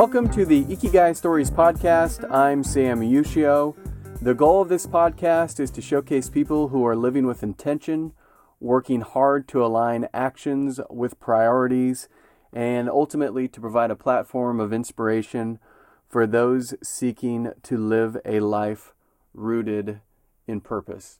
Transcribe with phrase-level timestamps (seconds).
[0.00, 2.24] Welcome to the Ikigai Stories podcast.
[2.32, 3.76] I'm Sam Yushio.
[4.22, 8.14] The goal of this podcast is to showcase people who are living with intention,
[8.60, 12.08] working hard to align actions with priorities,
[12.50, 15.58] and ultimately to provide a platform of inspiration
[16.08, 18.94] for those seeking to live a life
[19.34, 20.00] rooted
[20.46, 21.18] in purpose.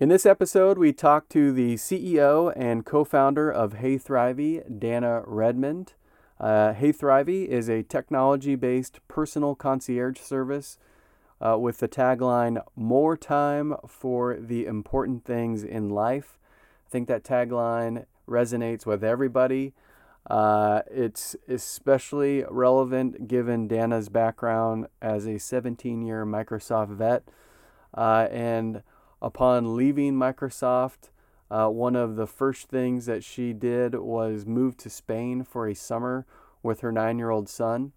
[0.00, 5.22] In this episode, we talk to the CEO and co founder of Hey Thrivey, Danna
[5.24, 5.92] Redmond.
[6.42, 10.76] Uh, HeyThrivy is a technology based personal concierge service
[11.40, 16.40] uh, with the tagline More Time for the Important Things in Life.
[16.88, 19.72] I think that tagline resonates with everybody.
[20.28, 27.22] Uh, it's especially relevant given Danna's background as a 17 year Microsoft vet.
[27.94, 28.82] Uh, and
[29.20, 31.10] upon leaving Microsoft,
[31.52, 35.74] uh, one of the first things that she did was move to Spain for a
[35.74, 36.24] summer
[36.62, 37.92] with her nine year old son.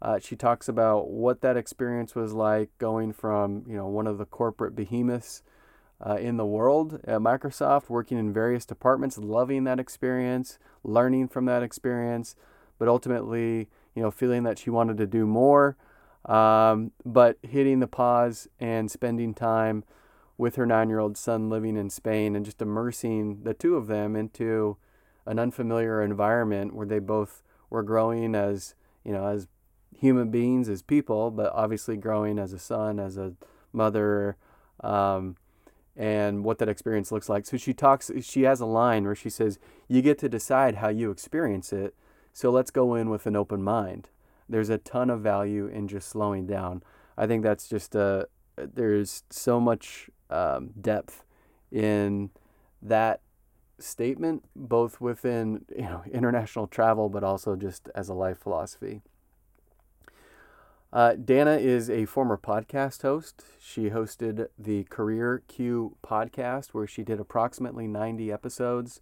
[0.00, 4.18] Uh, she talks about what that experience was like going from you know one of
[4.18, 5.42] the corporate behemoths
[6.06, 11.46] uh, in the world at Microsoft, working in various departments, loving that experience, learning from
[11.46, 12.36] that experience,
[12.78, 15.76] but ultimately you know feeling that she wanted to do more,
[16.26, 19.82] um, but hitting the pause and spending time
[20.38, 23.86] with her nine year old son living in Spain and just immersing the two of
[23.86, 24.76] them into
[25.24, 29.48] an unfamiliar environment where they both were growing as, you know, as
[29.98, 33.34] human beings, as people, but obviously growing as a son, as a
[33.72, 34.36] mother,
[34.80, 35.36] um,
[35.96, 37.46] and what that experience looks like.
[37.46, 40.88] So she talks, she has a line where she says, You get to decide how
[40.88, 41.94] you experience it.
[42.32, 44.10] So let's go in with an open mind.
[44.48, 46.82] There's a ton of value in just slowing down.
[47.16, 51.24] I think that's just a, there's so much um, depth
[51.70, 52.30] in
[52.82, 53.20] that
[53.78, 59.02] statement, both within you know international travel, but also just as a life philosophy.
[60.92, 63.44] Uh, Danna is a former podcast host.
[63.60, 69.00] She hosted the Career Q podcast, where she did approximately 90 episodes.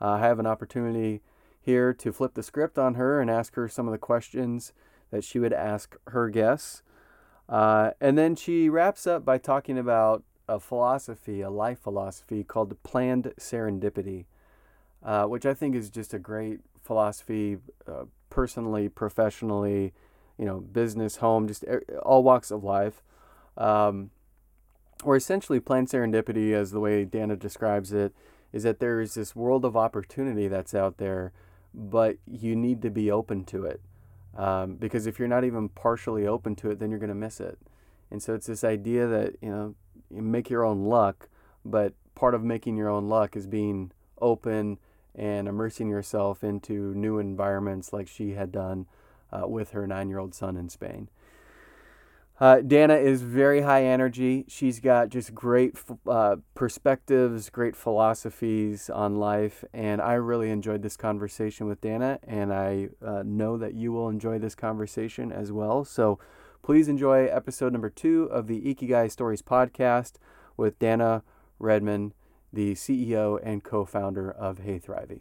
[0.00, 1.20] Uh, I have an opportunity
[1.60, 4.72] here to flip the script on her and ask her some of the questions
[5.10, 6.82] that she would ask her guests.
[7.48, 12.80] Uh, and then she wraps up by talking about a philosophy, a life philosophy called
[12.82, 14.24] planned serendipity,
[15.02, 19.92] uh, which I think is just a great philosophy, uh, personally, professionally,
[20.38, 21.64] you know, business, home, just
[22.02, 23.02] all walks of life.
[23.56, 24.10] Um,
[25.02, 28.14] or essentially, planned serendipity, as the way Danna describes it,
[28.52, 31.32] is that there is this world of opportunity that's out there,
[31.74, 33.80] but you need to be open to it.
[34.36, 37.40] Um, because if you're not even partially open to it, then you're going to miss
[37.40, 37.58] it.
[38.10, 39.74] And so it's this idea that, you know,
[40.14, 41.28] make your own luck,
[41.64, 44.78] but part of making your own luck is being open
[45.14, 48.86] and immersing yourself into new environments like she had done
[49.32, 51.08] uh, with her nine year old son in Spain.
[52.40, 54.44] Uh, Danna is very high energy.
[54.48, 55.76] She's got just great
[56.08, 62.52] uh, perspectives, great philosophies on life, and I really enjoyed this conversation with Danna, and
[62.52, 65.84] I uh, know that you will enjoy this conversation as well.
[65.84, 66.18] So
[66.64, 70.14] please enjoy episode number two of the Ikigai Stories podcast
[70.56, 71.20] with Danna
[71.58, 72.14] Redmond,
[72.54, 75.20] the CEO and co founder of Hey Thrivey.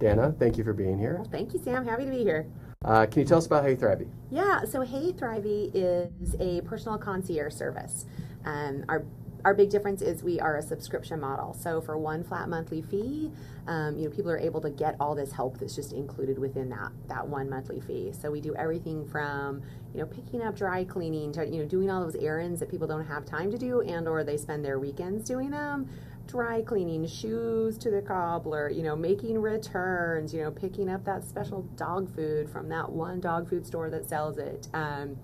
[0.00, 1.16] Danna, thank you for being here.
[1.16, 1.84] Well, thank you, Sam.
[1.84, 2.46] Happy to be here.
[2.82, 4.08] Uh, can you tell us about HeyThrivy?
[4.30, 8.06] Yeah, so HeyThrivy is a personal concierge service.
[8.46, 9.04] Um, our
[9.46, 11.54] our big difference is we are a subscription model.
[11.54, 13.30] So for one flat monthly fee,
[13.68, 16.68] um, you know, people are able to get all this help that's just included within
[16.70, 18.12] that that one monthly fee.
[18.20, 19.62] So we do everything from
[19.94, 22.88] you know picking up dry cleaning to you know doing all those errands that people
[22.88, 25.88] don't have time to do and or they spend their weekends doing them
[26.26, 31.22] dry cleaning, shoes to the cobbler, you know, making returns, you know, picking up that
[31.22, 34.66] special dog food from that one dog food store that sells it.
[34.74, 35.16] Um,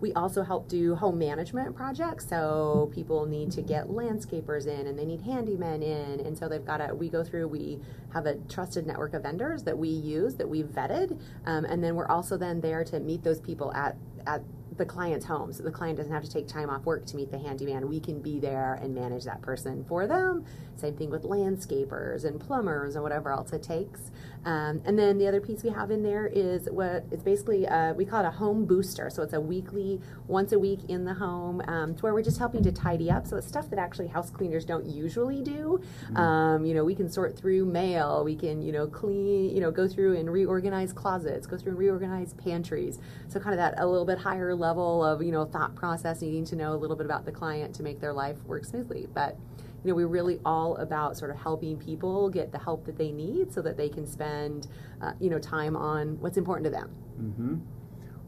[0.00, 2.28] we also help do home management projects.
[2.28, 6.20] So people need to get landscapers in and they need handymen in.
[6.26, 7.80] And so they've got to, we go through, we
[8.12, 11.18] have a trusted network of vendors that we use, that we've vetted.
[11.46, 13.96] Um, and then we're also then there to meet those people at,
[14.26, 14.42] at
[14.76, 17.30] the client's home so the client doesn't have to take time off work to meet
[17.30, 17.88] the handyman.
[17.88, 20.44] We can be there and manage that person for them.
[20.76, 24.10] Same thing with landscapers and plumbers and whatever else it takes.
[24.44, 27.94] Um, and then the other piece we have in there is what it's basically uh,
[27.94, 29.10] we call it a home booster.
[29.10, 32.38] So it's a weekly once a week in the home um, to where we're just
[32.38, 33.26] helping to tidy up.
[33.26, 35.80] So it's stuff that actually house cleaners don't usually do.
[36.04, 36.16] Mm-hmm.
[36.16, 38.22] um, you know we can sort through mail.
[38.24, 41.78] We can you know clean you know go through and reorganize closets go through and
[41.78, 42.98] reorganize pantries.
[43.28, 46.22] So kind of that a little bit higher level level of you know thought process,
[46.22, 49.06] needing to know a little bit about the client to make their life work smoothly.
[49.12, 49.36] But
[49.82, 53.12] you know, we're really all about sort of helping people get the help that they
[53.12, 54.66] need so that they can spend,
[55.00, 56.90] uh, you know, time on what's important to them.
[57.16, 57.54] Mm-hmm.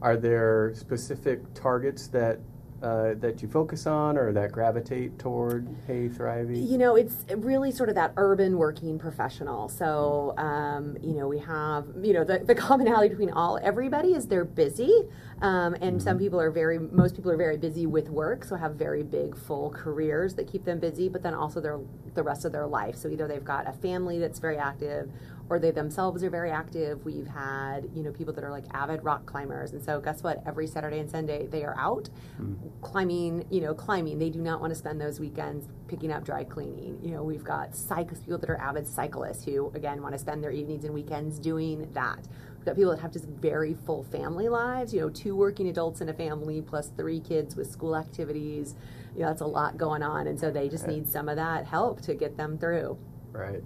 [0.01, 2.39] are there specific targets that
[2.81, 6.69] uh, that you focus on or that gravitate toward HeyThrivy?
[6.69, 9.69] You know, it's really sort of that urban working professional.
[9.69, 14.27] So, um, you know, we have, you know, the, the commonality between all everybody is
[14.27, 15.07] they're busy.
[15.41, 15.99] Um, and mm-hmm.
[15.99, 19.37] some people are very, most people are very busy with work, so have very big,
[19.37, 21.79] full careers that keep them busy, but then also their
[22.15, 22.95] the rest of their life.
[22.95, 25.09] So either they've got a family that's very active,
[25.49, 27.03] or they themselves are very active.
[27.03, 29.71] We've had, you know, people that are like avid rock climbers.
[29.71, 30.43] And so guess what?
[30.45, 32.09] Every Saturday and Sunday they are out
[32.39, 32.55] mm.
[32.81, 34.19] climbing, you know, climbing.
[34.19, 36.99] They do not want to spend those weekends picking up dry cleaning.
[37.01, 40.43] You know, we've got cyclists, people that are avid cyclists who again want to spend
[40.43, 42.27] their evenings and weekends doing that.
[42.57, 46.01] We've got people that have just very full family lives, you know, two working adults
[46.01, 48.75] in a family plus three kids with school activities.
[49.15, 50.27] You know, that's a lot going on.
[50.27, 50.97] And so they just right.
[50.97, 52.99] need some of that help to get them through.
[53.31, 53.63] Right.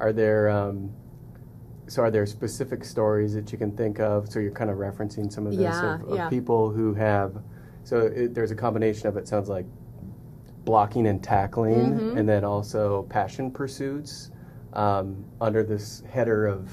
[0.00, 0.92] Are there um,
[1.86, 5.32] so are there specific stories that you can think of so you're kind of referencing
[5.32, 6.28] some of this yeah, of, of yeah.
[6.28, 7.42] people who have
[7.82, 9.66] so it, there's a combination of it sounds like
[10.64, 12.18] blocking and tackling mm-hmm.
[12.18, 14.30] and then also passion pursuits
[14.72, 16.70] um, under this header of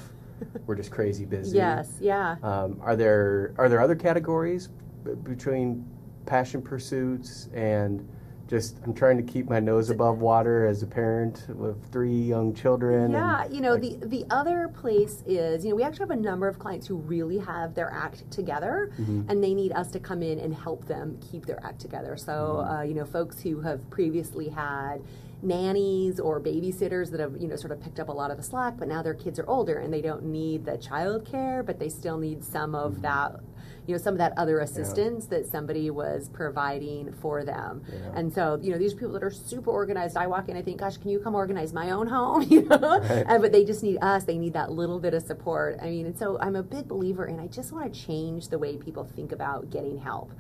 [0.66, 4.70] we're just crazy busy yes yeah um, are there are there other categories
[5.04, 5.86] b- between
[6.26, 8.08] passion pursuits and
[8.52, 12.54] just I'm trying to keep my nose above water as a parent with three young
[12.54, 13.14] children.
[13.14, 16.18] Yeah, you know, like, the the other place is, you know, we actually have a
[16.18, 19.22] number of clients who really have their act together mm-hmm.
[19.30, 22.18] and they need us to come in and help them keep their act together.
[22.18, 22.70] So, mm-hmm.
[22.70, 25.02] uh, you know, folks who have previously had
[25.42, 28.44] nannies or babysitters that have you know sort of picked up a lot of the
[28.44, 31.80] slack but now their kids are older and they don't need the child care but
[31.80, 33.02] they still need some of mm-hmm.
[33.02, 33.40] that
[33.88, 35.38] you know some of that other assistance yeah.
[35.38, 37.98] that somebody was providing for them yeah.
[38.16, 40.80] and so you know these people that are super organized i walk in i think
[40.80, 43.26] gosh can you come organize my own home you know right.
[43.28, 46.06] and, but they just need us they need that little bit of support i mean
[46.06, 49.04] and so i'm a big believer and i just want to change the way people
[49.04, 50.32] think about getting help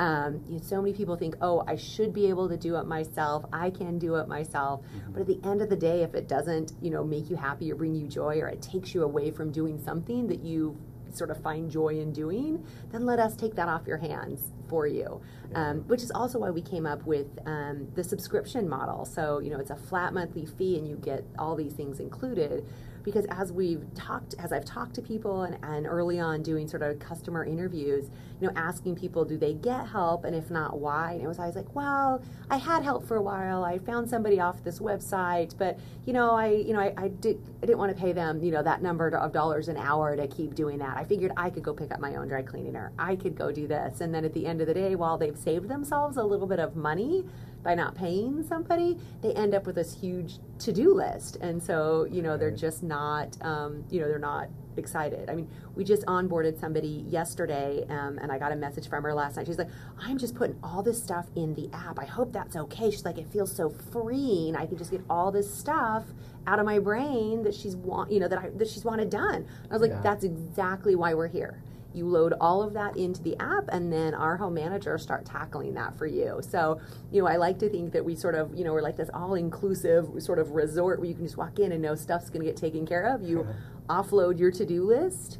[0.00, 2.86] um, you know, so many people think, oh, I should be able to do it
[2.86, 3.44] myself.
[3.52, 4.80] I can do it myself.
[4.82, 5.12] Mm-hmm.
[5.12, 7.72] But at the end of the day, if it doesn't, you know, make you happy
[7.72, 10.76] or bring you joy, or it takes you away from doing something that you
[11.16, 14.86] sort of find joy in doing, then let us take that off your hands for
[14.86, 15.20] you.
[15.54, 19.04] Um, which is also why we came up with um, the subscription model.
[19.04, 22.66] So, you know, it's a flat monthly fee and you get all these things included
[23.10, 26.82] because as we've talked as i've talked to people and, and early on doing sort
[26.82, 28.10] of customer interviews
[28.40, 30.24] you know asking people do they get help?
[30.24, 31.12] And if not why?
[31.12, 33.64] And it was always like well i had help for a while.
[33.64, 37.40] I found somebody off this website but you know i you know i, I did
[37.62, 40.26] i didn't want to pay them you know that number of dollars an hour to
[40.28, 40.96] keep doing that.
[40.96, 42.92] I figured i could go pick up my own dry cleaner.
[42.98, 44.00] I could go do this.
[44.00, 46.60] And then at the end of the day while they've saved themselves a little bit
[46.60, 47.24] of money
[47.62, 51.36] by not paying somebody, they end up with this huge to do list.
[51.40, 55.28] And so, you know, they're just not, um, you know, they're not excited.
[55.28, 59.12] I mean, we just onboarded somebody yesterday, um, and I got a message from her
[59.12, 59.46] last night.
[59.46, 59.68] She's like,
[60.00, 61.98] I'm just putting all this stuff in the app.
[61.98, 62.90] I hope that's okay.
[62.90, 64.56] She's like, it feels so freeing.
[64.56, 66.04] I can just get all this stuff
[66.46, 69.46] out of my brain that she's want, you know, that I, that she's wanted done.
[69.68, 70.00] I was like, yeah.
[70.00, 71.60] that's exactly why we're here
[71.98, 75.74] you load all of that into the app and then our home manager start tackling
[75.74, 76.40] that for you.
[76.40, 76.80] So
[77.10, 79.10] you know i like to think that we sort of you know we're like this
[79.12, 82.40] all inclusive sort of resort where you can just walk in and know stuff's going
[82.40, 83.22] to get taken care of.
[83.22, 83.46] You
[83.88, 85.38] offload your to-do list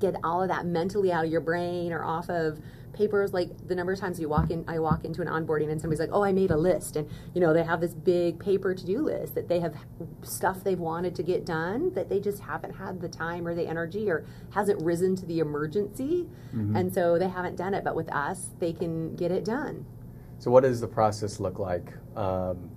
[0.00, 2.60] get all of that mentally out of your brain or off of
[2.98, 5.80] papers like the number of times you walk in i walk into an onboarding and
[5.80, 8.74] somebody's like oh i made a list and you know they have this big paper
[8.74, 9.74] to-do list that they have
[10.22, 13.66] stuff they've wanted to get done that they just haven't had the time or the
[13.66, 16.74] energy or hasn't risen to the emergency mm-hmm.
[16.74, 19.86] and so they haven't done it but with us they can get it done
[20.40, 22.70] so what does the process look like um,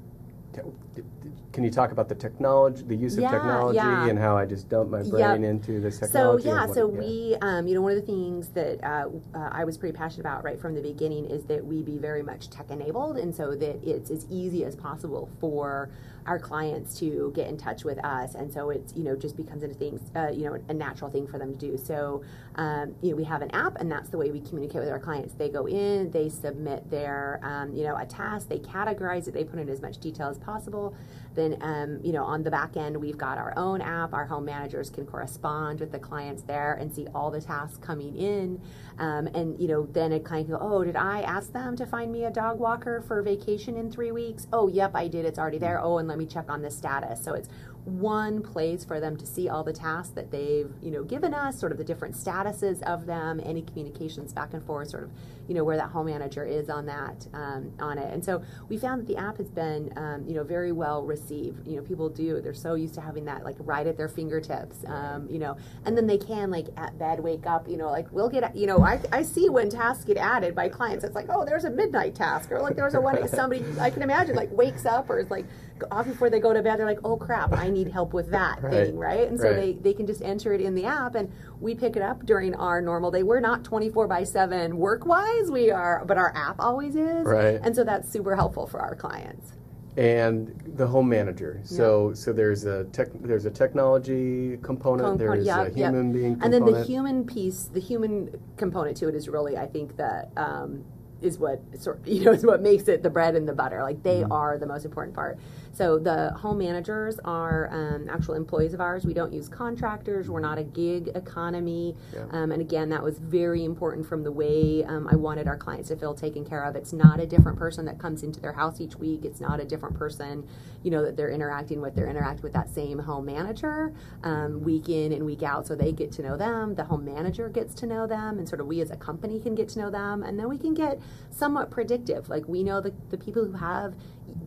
[1.51, 4.07] can you talk about the technology, the use of yeah, technology, yeah.
[4.07, 5.49] and how I just dump my brain yep.
[5.51, 6.43] into this technology?
[6.43, 9.63] So yeah, so we, um, you know, one of the things that uh, uh, I
[9.65, 12.69] was pretty passionate about right from the beginning is that we be very much tech
[12.69, 15.89] enabled, and so that it's as easy as possible for
[16.27, 19.63] our clients to get in touch with us, and so it's you know just becomes
[19.63, 21.77] a thing, uh, you know, a natural thing for them to do.
[21.77, 22.23] So
[22.55, 24.99] um, you know, we have an app, and that's the way we communicate with our
[24.99, 25.33] clients.
[25.33, 29.43] They go in, they submit their um, you know a task, they categorize it, they
[29.43, 30.95] put in as much detail as possible.
[31.41, 34.13] Then, um, you know, on the back end, we've got our own app.
[34.13, 38.15] Our home managers can correspond with the clients there and see all the tasks coming
[38.15, 38.61] in.
[38.99, 41.85] Um, and, you know, then a client can go, oh, did I ask them to
[41.87, 44.45] find me a dog walker for vacation in three weeks?
[44.53, 45.25] Oh, yep, I did.
[45.25, 45.81] It's already there.
[45.81, 47.23] Oh, and let me check on the status.
[47.23, 47.49] So it's
[47.85, 51.59] one place for them to see all the tasks that they've you know given us,
[51.59, 55.11] sort of the different statuses of them, any communications back and forth, sort of
[55.47, 58.13] you know where that home manager is on that um, on it.
[58.13, 61.67] And so we found that the app has been um, you know very well received.
[61.67, 64.85] You know people do they're so used to having that like right at their fingertips.
[64.85, 67.67] Um, you know, and then they can like at bed wake up.
[67.67, 70.69] You know, like we'll get you know I, I see when tasks get added by
[70.69, 71.03] clients.
[71.03, 74.01] It's like oh there's a midnight task or like there's a one somebody I can
[74.01, 75.45] imagine like wakes up or is like
[75.91, 78.61] off before they go to bed they're like oh crap I need help with that
[78.61, 78.71] Right.
[78.87, 79.55] thing right and so Right.
[79.55, 82.53] they they can just enter it in the app and we pick it up during
[82.55, 86.55] our normal day we're not 24 by 7 work wise we are but our app
[86.59, 87.59] always is Right.
[87.63, 89.53] and so that's super helpful for our clients
[89.97, 91.59] and the home manager.
[91.65, 95.19] So so there's a tech there's a technology component.
[95.19, 95.89] There's yeah, a yeah.
[95.89, 96.55] human being component.
[96.55, 100.29] and then the human piece the human component to it is really i think that
[100.37, 100.85] um,
[101.21, 103.81] is what sort you know is what makes it the bread and the butter.
[103.83, 104.31] Like they Mm-hmm.
[104.31, 105.39] are the most important part.
[105.73, 109.05] So the home managers are um, actual employees of ours.
[109.05, 110.29] We don't use contractors.
[110.29, 111.95] We're not a gig economy.
[112.13, 112.25] Yeah.
[112.31, 115.89] um, and again that was very important from the way um, i wanted our clients
[115.89, 116.75] to feel taken care of.
[116.75, 119.23] It's not a different person that comes into their house each week.
[119.23, 120.47] It's not a different person
[120.83, 124.89] you know that they're interacting with they're interacting with that same home manager um, week
[124.89, 127.85] in and week out so they get to know them the home manager gets to
[127.85, 130.39] know them and sort of we as a company can get to know them and
[130.39, 132.29] then we can get somewhat predictive.
[132.29, 133.95] Like we know the, the people who have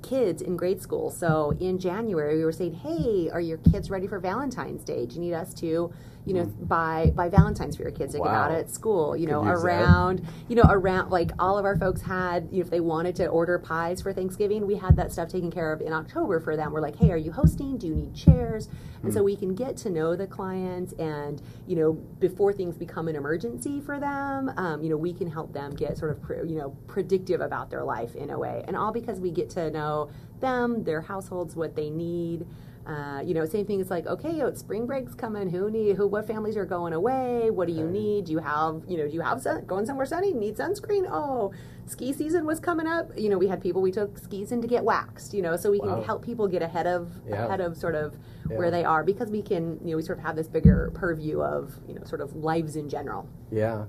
[0.02, 1.10] kids in grade school.
[1.10, 5.06] So in january we were saying hey are your kids ready for valentine's day?
[5.06, 5.92] Do you need us to
[6.26, 8.56] you know buy buy valentines for your kids to get out Wow.
[8.58, 9.16] at school?
[9.16, 9.66] You know use that.
[9.66, 13.14] around you know around like all of our folks had you know, if they wanted
[13.16, 16.56] to order pies for thanksgiving we had that stuff taken care of in october for
[16.56, 16.72] them.
[16.72, 17.76] We're like hey are you hosting?
[17.78, 18.68] Do you need chairs?
[19.02, 23.06] And so we can get to know the clients and you know before things become
[23.08, 26.56] an emergency for them um, you know we can help them get sort of you
[26.56, 28.64] know predictive about their life in a way.
[28.66, 30.08] And all because we get to know
[30.40, 32.46] them their households what they need
[32.86, 33.80] uh, you know, same thing.
[33.80, 35.48] It's like, okay, oh, it's spring break's coming.
[35.48, 35.96] Who need?
[35.96, 36.06] Who?
[36.06, 37.50] What families are going away?
[37.50, 38.26] What do you need?
[38.26, 38.82] Do you have?
[38.86, 40.34] You know, do you have sun, going somewhere sunny?
[40.34, 41.08] Need sunscreen?
[41.10, 41.52] Oh,
[41.86, 43.10] ski season was coming up.
[43.16, 45.32] You know, we had people we took skis in to get waxed.
[45.32, 47.46] You know, so we can help people get ahead of Yeah.
[47.46, 48.18] ahead of sort of
[48.50, 48.58] Yeah.
[48.58, 49.80] where they are because we can.
[49.82, 52.76] You know, we sort of have this bigger purview of you know sort of lives
[52.76, 53.26] in general.
[53.50, 53.86] Yeah.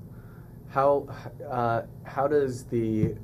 [0.70, 1.08] How
[1.50, 3.16] uh, how does the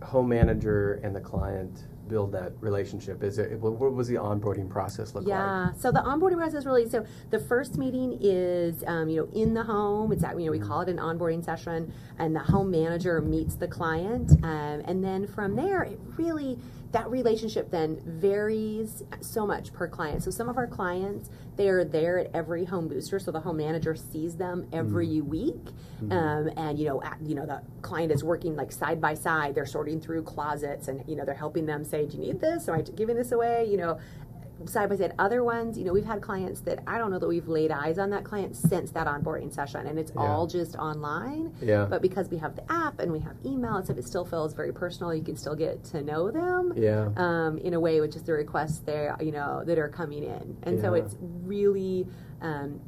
[0.00, 3.22] home manager and the client build that relationship?
[3.22, 5.28] Is it what was the onboarding process look like?
[5.28, 5.72] Yeah.
[5.74, 6.88] So the onboarding process really.
[6.88, 10.12] So the first meeting is, um, you know, in the home.
[10.12, 13.54] It's at you know we call it an onboarding session, and the home manager meets
[13.56, 16.58] the client, um, and then from there it really
[16.92, 20.22] that relationship then varies so much per client.
[20.22, 23.56] So some of our clients they are there at every home booster, so the home
[23.56, 25.58] manager sees them every week,
[26.12, 29.56] um, and you know, at, you know the client is working like side by side.
[29.56, 32.68] They're sorting through closets, and you know they're helping them say, "Do you need this?
[32.68, 33.98] Am I giving this away?" You know,
[34.66, 35.14] side by side.
[35.18, 37.98] Other ones, you know, we've had clients that I don't know that we've laid eyes
[37.98, 40.22] on that client since that onboarding session, and it's Yeah.
[40.22, 41.52] all just online.
[41.60, 41.86] Yeah.
[41.88, 44.54] But because we have the app and we have email and stuff, it still feels
[44.54, 45.14] very personal.
[45.14, 46.72] You can still get to know them.
[46.76, 47.10] Yeah.
[47.16, 50.56] Um, in a way, with just the requests there, you know, that are coming in,
[50.62, 52.06] and so it's really.
[52.40, 52.80] Um,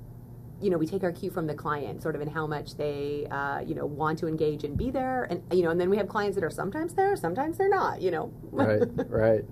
[0.63, 3.27] you know, we take our cue from the client, sort of in how much they,
[3.31, 5.97] uh, you know, want to engage and be there, and you know, and then we
[5.97, 8.03] have clients that are sometimes there, sometimes they're not.
[8.03, 9.43] You know, right, right.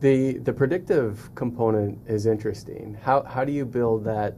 [0.00, 2.98] The the predictive component is interesting.
[3.02, 4.34] How how do you build that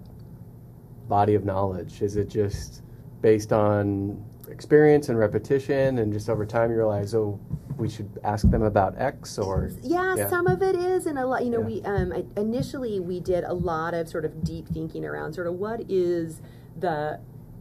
[1.09, 2.00] body of knowledge?
[2.03, 2.83] Is it just
[3.23, 7.41] based on experience and repetition, and just over time you realize, oh,
[7.77, 10.29] we should ask them about X, or Yeah, Yeah.
[10.29, 11.45] some of it is, and a lot.
[11.45, 11.67] You know, Yeah.
[11.67, 15.49] we um, I, initially we did a lot of sort of deep thinking around sort
[15.49, 16.41] of what is
[16.79, 17.19] the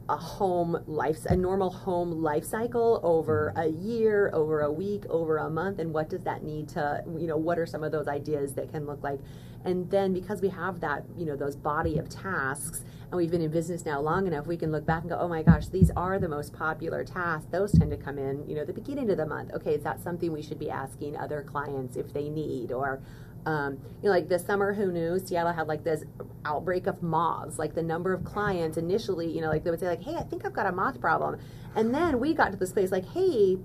[0.09, 5.37] a home life, a normal home life cycle over a year, over a week, over
[5.37, 8.07] a month, and what does that need to, you know, what are some of those
[8.07, 9.19] ideas that can look like,
[9.65, 13.41] and then because we have that, you know, those body of tasks, and we've been
[13.41, 15.91] in business now long enough, we can look back and go, oh my gosh, these
[15.95, 17.47] are the most popular tasks.
[17.51, 19.51] Those tend to come in, you know, the beginning of the month.
[19.53, 23.01] Okay, is that something we should be asking other clients if they need, or
[23.47, 26.03] um, you know, like this summer, who knew Seattle had like this
[26.43, 27.57] outbreak of moths.
[27.57, 30.23] Like the number of clients initially, you know, like they would say like, "Hey, I
[30.23, 31.39] think I've got a moth problem,"
[31.73, 33.57] and then we got to this place like, "Hey."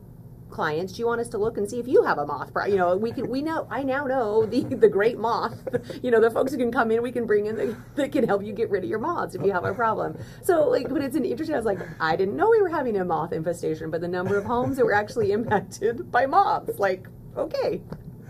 [0.51, 2.73] Clients, do you want us to look and see if you have a moth problem?
[2.75, 3.27] You know, we can.
[3.31, 3.67] We know.
[3.71, 5.57] I now know the the great moth.
[6.03, 8.29] You know, the folks who can come in, we can bring in the, that can
[8.29, 10.19] help you get rid of your moths if you have a problem.
[10.43, 11.55] So, like, but it's an interesting.
[11.55, 14.37] I was like, I didn't know we were having a moth infestation, but the number
[14.37, 17.81] of homes that were actually impacted by moths, like, okay,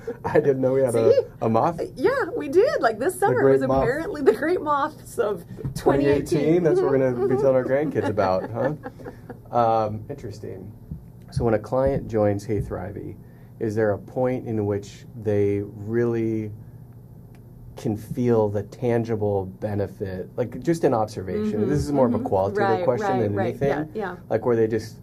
[0.25, 1.21] I didn't know we had a, See?
[1.43, 1.81] a moth.
[1.97, 2.81] yeah, we did.
[2.81, 3.83] Like this summer was moth.
[3.83, 5.45] apparently the great moths of
[5.75, 6.25] 2018.
[6.25, 6.63] 2018.
[6.63, 7.41] That's what we're going to be Mhm.
[7.41, 8.75] telling our grandkids about, huh?
[9.53, 10.73] Um, interesting.
[11.31, 13.17] So when a client joins HeyThrivy,
[13.61, 16.51] is there a point in which they really
[17.77, 21.63] can feel the tangible benefit, like just an observation.
[21.65, 22.21] Mhm, This is more of mhm.
[22.21, 23.49] a qualitative Right, question right, than right.
[23.49, 23.69] anything.
[23.69, 24.17] Yeah, yeah.
[24.31, 24.97] Like where they just,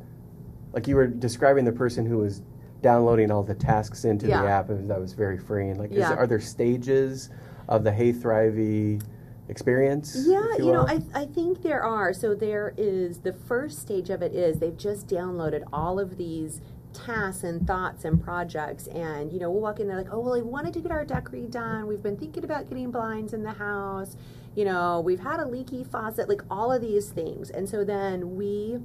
[0.73, 2.41] like you were describing the person who was
[2.81, 4.41] downloading all the tasks into Yeah.
[4.41, 5.77] the app, and that was very freeing.
[5.77, 7.29] Like, is, are there stages
[7.67, 9.01] of the HeyThrivy
[9.49, 10.15] experience?
[10.27, 10.85] Yeah, if you, know.
[10.87, 12.13] I, I think there are.
[12.13, 16.61] So there is the first stage of it is they've just downloaded all of these
[16.93, 20.33] tasks and thoughts and projects and you know we'll walk in there like oh well
[20.33, 23.51] we wanted to get our deck redone we've been thinking about getting blinds in the
[23.51, 24.17] house
[24.55, 28.35] you know we've had a leaky faucet like all of these things and so then
[28.35, 28.79] we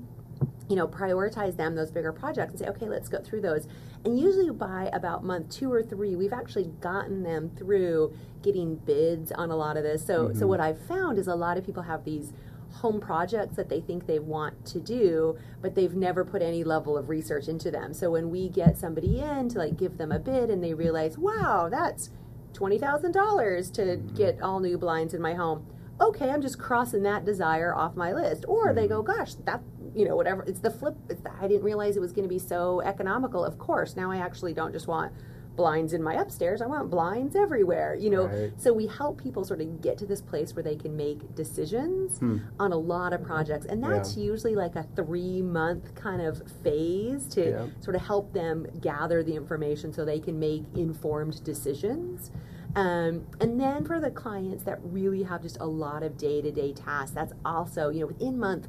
[0.68, 3.66] you know prioritize them those bigger projects and say okay let's go through those.
[4.04, 9.30] And usually by about month two or three we've actually gotten them through getting bids
[9.32, 10.04] on a lot of this.
[10.06, 10.48] So so Mhm.
[10.48, 12.32] what i've found is a lot of people have these
[12.80, 16.96] home projects that they think they want to do but they've never put any level
[16.98, 17.92] of research into them.
[17.94, 21.16] So when we get somebody in to like give them a bid and they realize
[21.18, 22.10] wow that's
[22.54, 25.66] $20000 to get all new blinds in my home
[26.00, 29.60] okay i'm just crossing that desire off my list or they go gosh that
[29.94, 32.28] you know whatever it's the flip it's the, i didn't realize it was going to
[32.28, 35.12] be so economical of course now i actually don't just want
[35.56, 38.52] blinds in my upstairs i want blinds everywhere you know Right.
[38.60, 42.18] so we help people sort of get to this place where they can make decisions
[42.18, 42.38] Hmm.
[42.58, 47.28] on a lot of projects and that's usually like a three month kind of phase
[47.28, 47.66] to Yeah.
[47.78, 52.32] sort of help them gather the information so they can make informed decisions
[52.76, 57.14] um, and then for the clients that really have just a lot of day-to-day tasks
[57.14, 58.68] that's also you know within month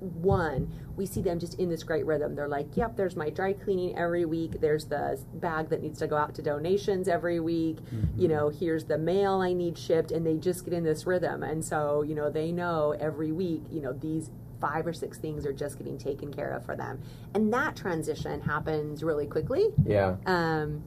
[0.00, 2.34] one we see them just in this great rhythm.
[2.34, 4.60] They're like yep there's my dry cleaning every week.
[4.60, 7.78] There's the bag that needs to go out to donations every week.
[8.16, 10.10] You know here's the mail i need shipped.
[10.10, 11.42] And they just get in this rhythm.
[11.42, 15.46] And so you know they know every week you know these five or six things
[15.46, 17.00] are just getting taken care of for them.
[17.34, 19.68] And that transition happens really quickly.
[19.86, 20.16] Yeah.
[20.26, 20.82] um,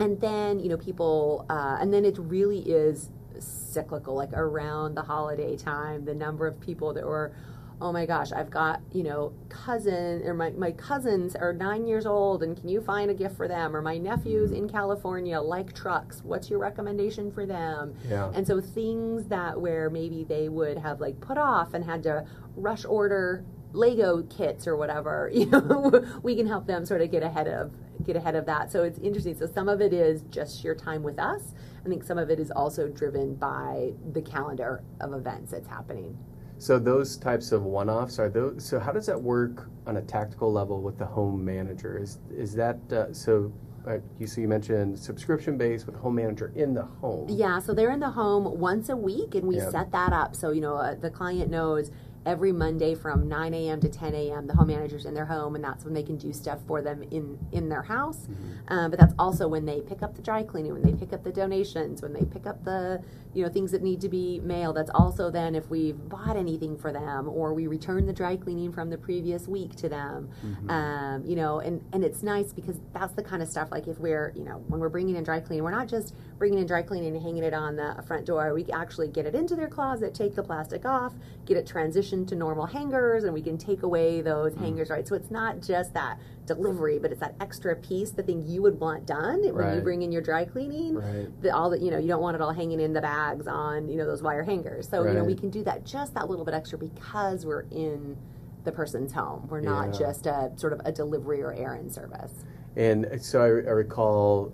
[0.00, 5.02] and then you know people uh, and then it really is cyclical like around the
[5.02, 7.32] holiday time the number of people that were
[7.80, 12.06] oh my gosh i've got you know cousin or my, my cousins are nine years
[12.06, 13.74] old and can you find a gift for them?
[13.74, 16.20] Or my nephews in california like trucks.
[16.22, 17.94] What's your recommendation for them?
[18.08, 18.30] Yeah.
[18.34, 22.24] and so things that where maybe they would have like put off and had to
[22.56, 27.22] rush order Lego kits or whatever, you know, we can help them sort of get
[27.22, 27.72] ahead of
[28.04, 28.72] get ahead of that.
[28.72, 29.36] So it's interesting.
[29.38, 31.54] So some of it is just your time with us.
[31.84, 36.18] I think some of it is also driven by the calendar of events that's happening.
[36.58, 38.64] So those types of one-offs are those.
[38.64, 41.98] So how does that work on a tactical level with the home manager?
[41.98, 43.52] Is is that uh, so?
[43.84, 47.26] Uh, you so you mentioned subscription based with home manager in the home.
[47.28, 49.72] Yeah, so they're in the home once a week, and we Yep.
[49.72, 50.36] set that up.
[50.36, 51.90] So, you know, uh, the client knows
[52.24, 53.80] every Monday from 9 a.m.
[53.80, 54.46] to 10 a.m.
[54.46, 57.02] the home manager's in their home, and that's when they can do stuff for them
[57.10, 58.28] in in their house.
[58.68, 61.24] Um, but that's also when they pick up the dry cleaning, when they pick up
[61.24, 63.02] the donations, when they pick up the
[63.34, 64.76] you know things that need to be mailed.
[64.76, 68.72] That's also then if we've bought anything for them, or we return the dry cleaning
[68.72, 70.30] from the previous week to them.
[70.70, 73.98] Um, you know, and and it's nice because that's the kind of stuff like if
[73.98, 76.82] we're you know when we're bringing in dry cleaning, we're not just bringing in dry
[76.82, 78.52] cleaning and hanging it on the front door.
[78.52, 81.12] We actually get it into their closet, take the plastic off,
[81.46, 84.64] get it transitioned to normal hangers, and we can take away those mm-hmm.
[84.64, 85.06] hangers, right?
[85.06, 88.80] So it's not just that delivery, but it's that extra piece, the thing you would
[88.80, 90.96] want done when you bring in your dry cleaning.
[90.96, 91.42] Right.
[91.42, 93.88] The, all that you know, you don't want it all hanging in the bags on
[93.88, 94.88] you know those wire hangers.
[94.88, 98.16] So you know we can do that just that little bit extra because we're in
[98.64, 99.46] the person's home.
[99.48, 100.06] We're not Yeah.
[100.06, 102.32] just a sort of a delivery or errand service.
[102.74, 104.52] And so I, I recall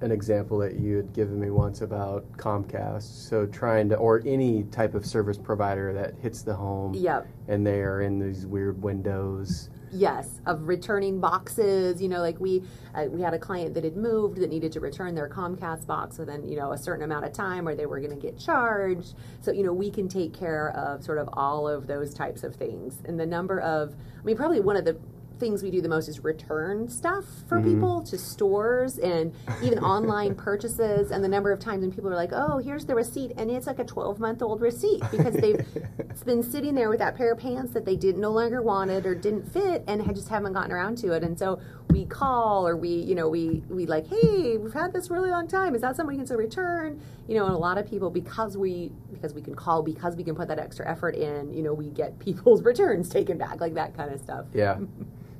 [0.00, 3.28] an example that you had given me once about Comcast.
[3.28, 7.26] So trying to, or any type of service provider that hits the home, Yep.
[7.48, 9.68] and they are in these weird windows.
[9.92, 12.00] Yes, of returning boxes.
[12.00, 12.62] You know, like we
[12.94, 16.16] uh, we had a client that had moved that needed to return their Comcast box
[16.16, 19.14] within you know a certain amount of time, or they were going to get charged.
[19.40, 22.54] So you know, we can take care of sort of all of those types of
[22.54, 23.02] things.
[23.04, 24.96] And the number of, I mean, probably one of the
[25.40, 27.74] things we do the most is return stuff for mm-hmm.
[27.74, 32.16] people to stores and even online purchases and the number of times when people are
[32.16, 35.66] like oh here's the receipt and it's like a 12 month old receipt because they've
[35.98, 39.06] it's been sitting there with that pair of pants that they didn't no longer wanted
[39.06, 41.24] or didn't fit and had just haven't gotten around to it.
[41.24, 45.10] And so we call or we you know we we like hey we've had this
[45.10, 45.74] really long time.
[45.74, 47.00] Is that something we can still return?
[47.26, 50.24] You know and a lot of people because we because we can call because we
[50.24, 53.74] can put that extra effort in you know we get people's returns taken back like
[53.74, 54.46] that kind of stuff.
[54.52, 54.78] Yeah.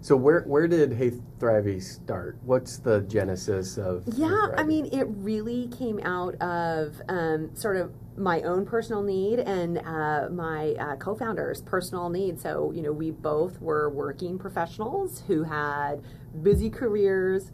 [0.03, 2.39] So where where did Hey Thrivey start?
[2.43, 4.05] What's the genesis of?
[4.07, 9.03] Hey Yeah, I mean, it really came out of um, sort of my own personal
[9.03, 12.41] need and uh, my uh, co-founder's personal need.
[12.41, 16.03] So, you know, we both were working professionals who had
[16.43, 17.53] busy careers,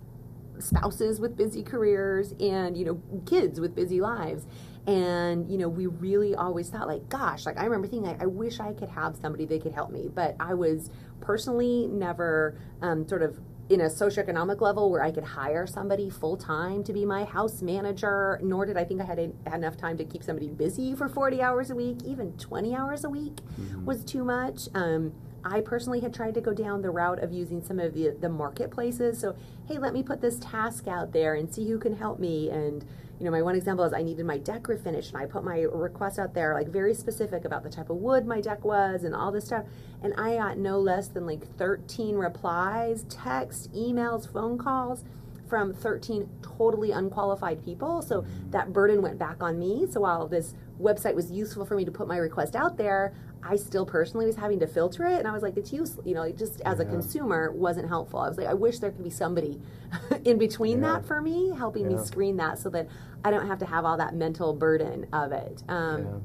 [0.59, 4.47] spouses with busy careers and you know kids with busy lives
[4.87, 8.27] and you know we really always thought like gosh like i remember thinking like, i
[8.27, 13.07] wish i could have somebody that could help me but i was personally never um,
[13.09, 17.05] sort of in a socioeconomic level where I could hire somebody full time to be
[17.05, 20.23] my house manager, nor did I think I had, a, had, enough time to keep
[20.23, 21.99] somebody busy for 40 hours a week.
[22.05, 23.85] Even 20 hours a week mm-hmm.
[23.85, 24.69] was too much.
[24.75, 25.13] Um,
[25.45, 28.29] I personally had tried to go down the route of using some of the, the
[28.29, 29.19] marketplaces.
[29.19, 32.51] So, hey, let me put this task out there and see who can help me.
[32.51, 32.85] And
[33.19, 35.61] you know, my one example is I needed my deck refinished, and I put my
[35.61, 39.15] request out there, like very specific about the type of wood my deck was and
[39.15, 39.65] all this stuff.
[40.03, 45.05] And I got no less than like 13 replies, text, emails, phone calls
[45.49, 48.03] from 13 totally unqualified people.
[48.03, 49.87] So that burden went back on me.
[49.91, 53.15] So while this website was useful for me to put my request out there,
[53.49, 56.07] I still personally was having to filter it, and I was like, it's useless.
[56.07, 56.85] You know, just as yeah.
[56.85, 58.21] a consumer, wasn't helpful.
[58.21, 59.61] I was like, I wish there could be somebody
[60.25, 60.95] in between yeah.
[60.95, 61.97] that for me, helping yeah.
[61.97, 62.89] me screen that, so that
[63.25, 65.63] I don't have to have all that mental burden of it.
[65.69, 66.23] Um,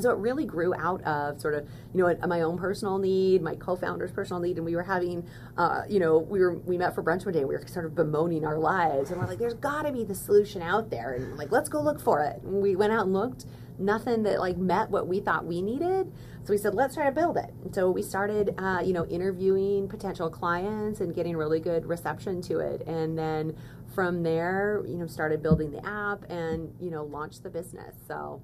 [0.00, 3.54] so it really grew out of sort of you know my own personal need my
[3.54, 5.24] co-founder's personal need and we were having
[5.56, 7.84] uh, you know we were we met for brunch one day and we were sort
[7.84, 11.14] of bemoaning our lives and we're like there's got to be the solution out there
[11.14, 13.46] and like let's go look for it and we went out and looked
[13.78, 16.12] nothing that like met what we thought we needed
[16.44, 17.50] so we said, let's try to build it.
[17.72, 22.58] So we started, uh, you know, interviewing potential clients and getting really good reception to
[22.58, 22.82] it.
[22.86, 23.56] And then
[23.94, 27.94] from there, you know, started building the app and, you know, launched the business.
[28.06, 28.42] So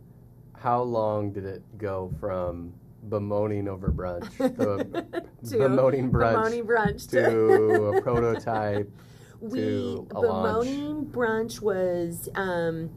[0.61, 2.73] how long did it go from
[3.09, 4.37] bemoaning over brunch,
[5.49, 8.91] to bemoaning brunch, bemoaning brunch to a prototype?
[9.43, 12.91] We bemoaning brunch was um,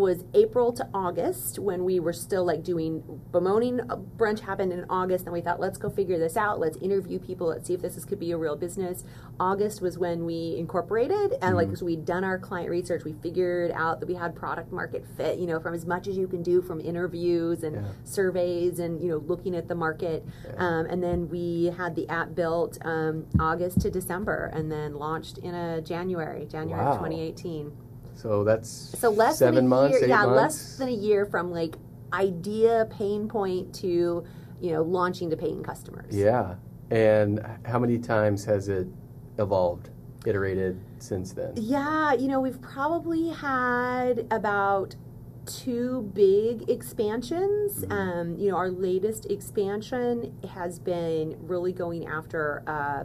[0.00, 3.78] was April to August when we were still like doing bemoaning
[4.16, 7.48] brunch happened in August and we thought let's go figure this out let's interview people
[7.48, 9.04] let's see if this is, could be a real business
[9.38, 11.54] August was when we incorporated and mm-hmm.
[11.56, 15.04] like so we'd done our client research we figured out that we had product market
[15.16, 17.82] fit you know from as much as you can do from interviews and yeah.
[18.04, 20.52] surveys and you know looking at the market yeah.
[20.56, 25.38] um, and then we had the app built um, August to December and then launched
[25.38, 26.96] in a January January wow.
[26.96, 27.89] 2018
[28.20, 30.00] so that's so less seven than a months.
[30.00, 30.36] Year, yeah, months?
[30.36, 31.76] less than a year from like
[32.12, 34.24] idea pain point to
[34.60, 36.14] you know launching to paying customers.
[36.14, 36.54] Yeah,
[36.90, 38.88] and how many times has it
[39.38, 39.90] evolved,
[40.26, 41.52] iterated since then?
[41.56, 44.96] Yeah, you know we've probably had about
[45.46, 47.84] two big expansions.
[47.84, 47.92] Mm-hmm.
[47.92, 52.62] Um, you know, our latest expansion has been really going after.
[52.66, 53.04] Uh,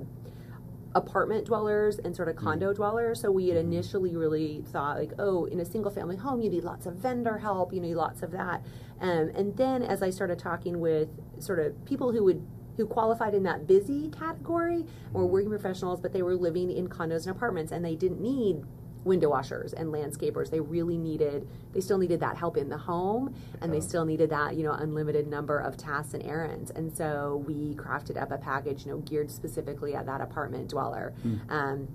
[0.96, 2.46] apartment dwellers and sort of mm-hmm.
[2.46, 3.22] condo dwellers.
[3.22, 6.64] So we had initially really thought like, oh, in a single family home, you need
[6.64, 8.64] lots of vendor help, you need lots of that.
[9.02, 13.34] Um, and then as I started talking with sort of people who would who qualified
[13.34, 15.32] in that busy category were mm-hmm.
[15.32, 18.64] working professionals, but they were living in condos and apartments and they didn't need
[19.06, 20.50] window washers and landscapers.
[20.50, 24.32] They really needed, they still needed that help in the home and they still needed
[24.32, 26.72] that, you know, unlimited number of tasks and errands.
[26.72, 31.14] And so we crafted up a package, you know, geared specifically at that apartment dweller.
[31.24, 31.52] Mm.
[31.52, 31.88] Um,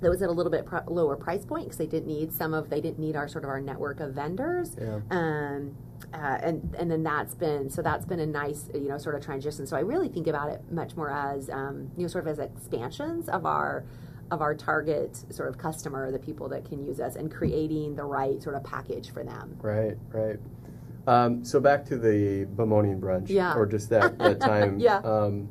[0.00, 2.70] that was at a little bit lower price point because they didn't need some of
[2.70, 5.00] they didn't need our sort of our network of vendors yeah.
[5.10, 5.76] um,
[6.14, 9.22] uh, and and then that's been so that's been a nice you know sort of
[9.22, 12.28] transition so I really think about it much more as um, you know sort of
[12.28, 13.84] as expansions of our
[14.30, 18.04] of our target sort of customer, the people that can use us, and creating the
[18.04, 19.56] right sort of package for them.
[19.60, 20.38] Right, right.
[21.06, 23.54] Um, so back to the bemoaning brunch, yeah.
[23.54, 24.78] or just that, that time.
[24.78, 24.98] yeah.
[24.98, 25.48] Um,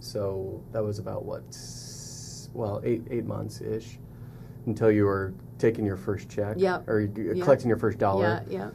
[0.00, 1.44] so that was about what,
[2.54, 3.98] well, eight eight months ish,
[4.66, 6.56] until you were taking your first check.
[6.58, 6.80] Yeah.
[6.86, 7.44] Or yeah.
[7.44, 8.44] collecting your first dollar.
[8.48, 8.70] Yeah,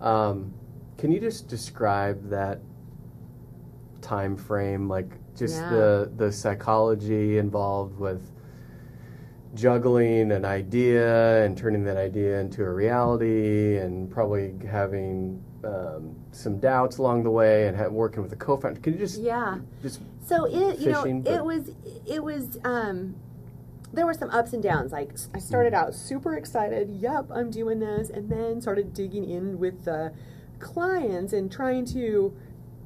[0.00, 0.26] yeah.
[0.28, 0.52] Um,
[0.98, 2.60] can you just describe that
[4.02, 5.70] time frame, like just yeah.
[5.70, 8.30] the the psychology involved with
[9.54, 16.58] juggling an idea and turning that idea into a reality and probably having um, some
[16.58, 18.80] doubts along the way and ha- working with a co-founder.
[18.80, 21.70] Can you just yeah just so it you know it was
[22.06, 23.14] it was um,
[23.92, 24.92] there were some ups and downs.
[24.92, 25.76] Like I started mm.
[25.76, 26.90] out super excited.
[26.90, 30.12] Yep, I'm doing this, and then started digging in with the
[30.58, 32.34] clients and trying to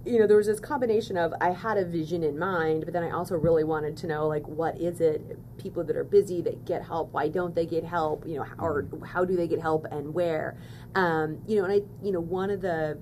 [0.08, 3.02] you know, there was this combination of I had a vision in mind, but then
[3.02, 6.64] I also really wanted to know like what is it people that are busy that
[6.64, 9.04] get help, why don't they get help, you know, or mm-hmm.
[9.04, 10.56] how do they get help and where,
[10.94, 12.98] um, you know, and I, you know, one of the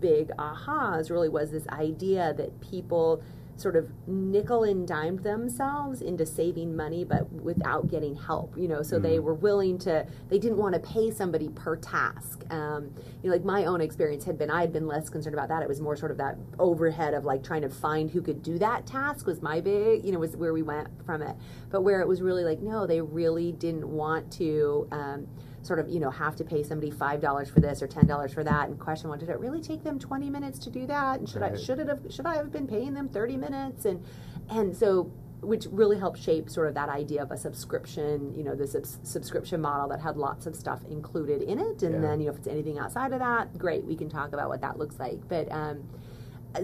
[0.00, 3.22] big ahas really was this idea that people
[3.60, 8.82] sort of nickel and dimed themselves into saving money but without getting help you know?
[8.82, 9.02] So mm.
[9.02, 12.44] they were willing to they didn't want to pay somebody per task.
[12.50, 12.90] Um,
[13.22, 15.62] you know like my own experience had been i had been less concerned about that.
[15.62, 18.58] It was more sort of that overhead of like trying to find who could do
[18.58, 21.36] that task was my big you know was where we went from it.
[21.70, 25.26] But where it was really like no they really didn't want to um,
[25.68, 28.32] sort of you know have to pay somebody five dollars for this or ten dollars
[28.32, 31.20] for that and question well did it really take them 20 minutes to do that
[31.20, 31.52] and should right.
[31.52, 34.02] i should it have should i have been paying them 30 minutes and
[34.48, 38.56] and so which really helped shape sort of that idea of a subscription you know
[38.56, 42.00] the this subscription model that had lots of stuff included in it and yeah.
[42.00, 44.60] then you know if it's anything outside of that great we can talk about what
[44.62, 45.84] that looks like but um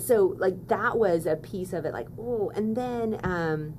[0.01, 3.75] so like that was a piece of it like oh and then um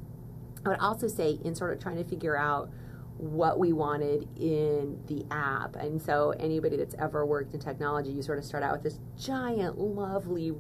[0.66, 2.70] i would also say in sort of trying to figure out
[3.18, 5.76] what we wanted in the app.
[5.76, 9.00] And so, anybody that's ever worked in technology, you sort of start out with this
[9.18, 10.54] giant, lovely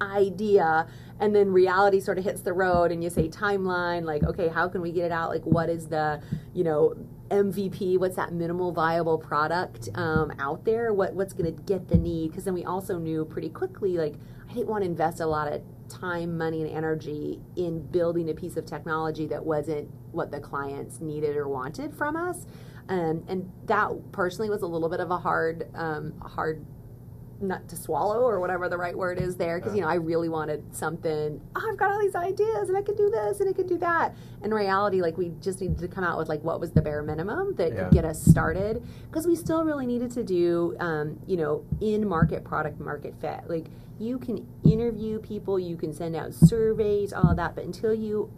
[0.00, 0.86] idea,
[1.20, 4.68] and then reality sort of hits the road, and you say timeline, like, okay, how
[4.68, 5.30] can we get it out?
[5.30, 6.20] Like, what is the,
[6.52, 6.94] you know,
[7.28, 7.98] MVP?
[7.98, 10.92] What's that minimal viable product um, out there?
[10.92, 12.30] What what's going to get the need?
[12.30, 14.14] Because then we also knew pretty quickly, like,
[14.50, 18.34] I didn't want to invest a lot of time, money, and energy in building a
[18.34, 22.46] piece of technology that wasn't what the clients needed or wanted from us.
[22.88, 26.64] Um, and that personally was a little bit of a hard, um, hard
[27.42, 30.28] nut to swallow or whatever the right word is there because you know I really
[30.28, 33.52] wanted something oh, I've got all these ideas and I could do this and I
[33.52, 34.14] could do that.
[34.42, 37.02] In reality like we just needed to come out with like what was the bare
[37.02, 37.84] minimum that yeah.
[37.84, 42.06] could get us started because we still really needed to do um, you know in
[42.08, 43.40] market product market fit.
[43.46, 43.66] Like
[43.98, 48.30] you can interview people you can send out surveys all of that but until you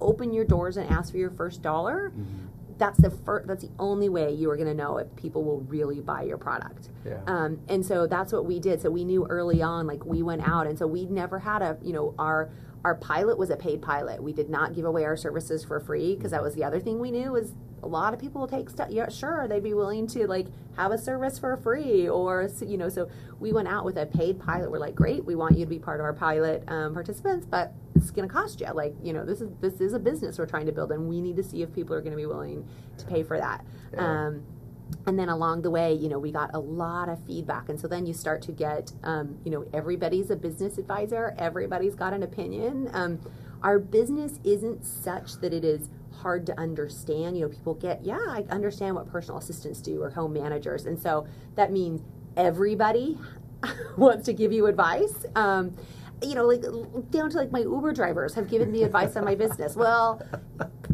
[0.00, 2.47] open your doors and ask for your first dollar mm-hmm
[2.78, 5.60] that's the first that's the only way you are going to know if people will
[5.62, 7.18] really buy your product yeah.
[7.26, 10.46] um, and so that's what we did so we knew early on like we went
[10.46, 12.50] out and so we never had a you know our
[12.84, 14.22] our pilot was a paid pilot.
[14.22, 16.98] We did not give away our services for free because that was the other thing
[16.98, 20.04] we knew was a lot of people will take stuff yeah sure they'd be willing
[20.04, 23.96] to like have a service for free or you know so we went out with
[23.96, 24.70] a paid pilot.
[24.70, 27.72] We're like great we want you to be part of our pilot um, participants but
[27.94, 30.46] it's going to cost you like you know this is this is a business we're
[30.46, 32.66] trying to build and we need to see if people are going to be willing
[32.96, 33.64] to pay for that.
[33.92, 34.26] Yeah.
[34.26, 34.42] um,
[35.06, 37.86] and then along the way you know we got a lot of feedback and so
[37.88, 42.22] then you start to get um, you know everybody's a business advisor everybody's got an
[42.22, 43.18] opinion um,
[43.62, 47.36] our business isn't such that it is hard to understand.
[47.36, 50.86] You know, people get, yeah, I understand what personal assistants do or home managers.
[50.86, 52.02] And so that means
[52.36, 53.18] everybody
[53.96, 55.26] wants to give you advice.
[55.34, 55.74] Um,
[56.22, 56.62] you know, like
[57.10, 59.76] down to like my Uber drivers have given me advice on my business.
[59.76, 60.22] Well,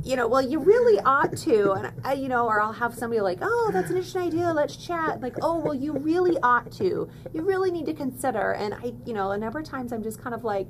[0.02, 3.20] you know, well, you really ought to, and I, you know, or I'll have somebody
[3.20, 4.52] like, oh, that's an interesting idea.
[4.52, 5.20] Let's chat.
[5.20, 7.08] Like, oh, well, you really ought to.
[7.32, 8.52] You really need to consider.
[8.52, 10.68] And I, you know, a number of times I'm just kind of like,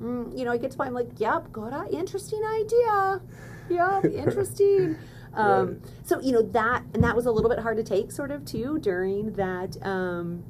[0.00, 3.20] mm, you know, I get to point, I'm like, yep, good, interesting idea
[3.68, 4.96] yeah, interesting.
[5.34, 5.78] Um, right.
[6.04, 8.44] So you know that, and that was a little bit hard to take, sort of
[8.44, 10.44] too, during that, um,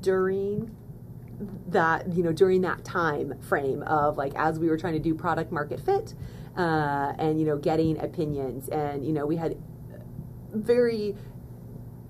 [0.00, 0.74] during
[1.68, 5.14] that, you know, during that time frame of like as we were trying to do
[5.14, 6.14] product market fit,
[6.56, 9.56] uh, and you know, getting opinions, and you know, we had
[10.52, 11.16] very,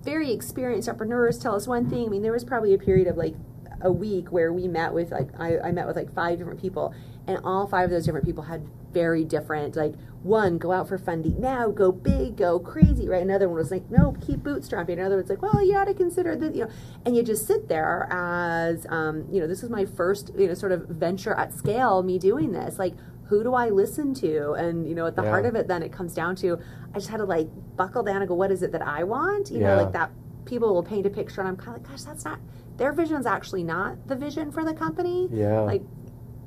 [0.02, 2.06] very experienced entrepreneurs tell us one thing.
[2.06, 3.34] I mean, there was probably a period of like
[3.80, 6.94] a week where we met with like I, I met with like five different people,
[7.26, 10.96] and all five of those different people had very different like one go out for
[10.96, 15.16] funding now go big go crazy right another one was like no keep bootstrapping another
[15.16, 16.70] one's like well you ought to consider this you know
[17.04, 20.54] and you just sit there as um, you know this is my first you know
[20.54, 22.94] sort of venture at scale me doing this like
[23.28, 24.52] who do I listen to?
[24.52, 25.30] And you know, at the yeah.
[25.30, 26.58] heart of it, then it comes down to
[26.92, 29.50] I just had to like buckle down and go, what is it that I want?
[29.50, 29.68] You yeah.
[29.68, 30.10] know, like that
[30.44, 32.38] people will paint a picture, and I'm kind of like, gosh, that's not
[32.76, 35.28] their vision's actually not the vision for the company.
[35.30, 35.82] Yeah, like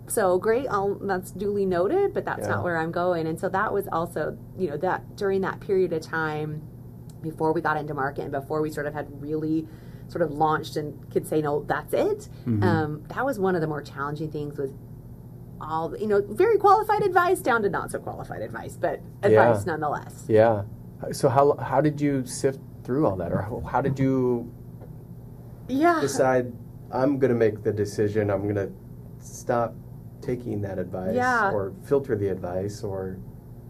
[0.08, 2.56] so great I'll, that's duly noted but that's yeah.
[2.56, 5.94] not where i'm going and so that was also you know that during that period
[5.94, 6.62] of time
[7.22, 9.68] before we got into market and before we sort of had really
[10.08, 12.64] sort of launched and could say no that's it mm-hmm.
[12.64, 14.72] um, that was one of the more challenging things was
[15.60, 19.72] all you know very qualified advice down to not so qualified advice but advice yeah.
[19.74, 20.64] nonetheless yeah
[21.12, 24.50] so how how did you sift through all that or how, how did you
[25.68, 26.52] yeah decide
[26.92, 28.72] i'm going to make the decision i'm going to
[29.20, 29.74] stop
[30.28, 31.50] taking that advice yeah.
[31.52, 33.18] or filter the advice or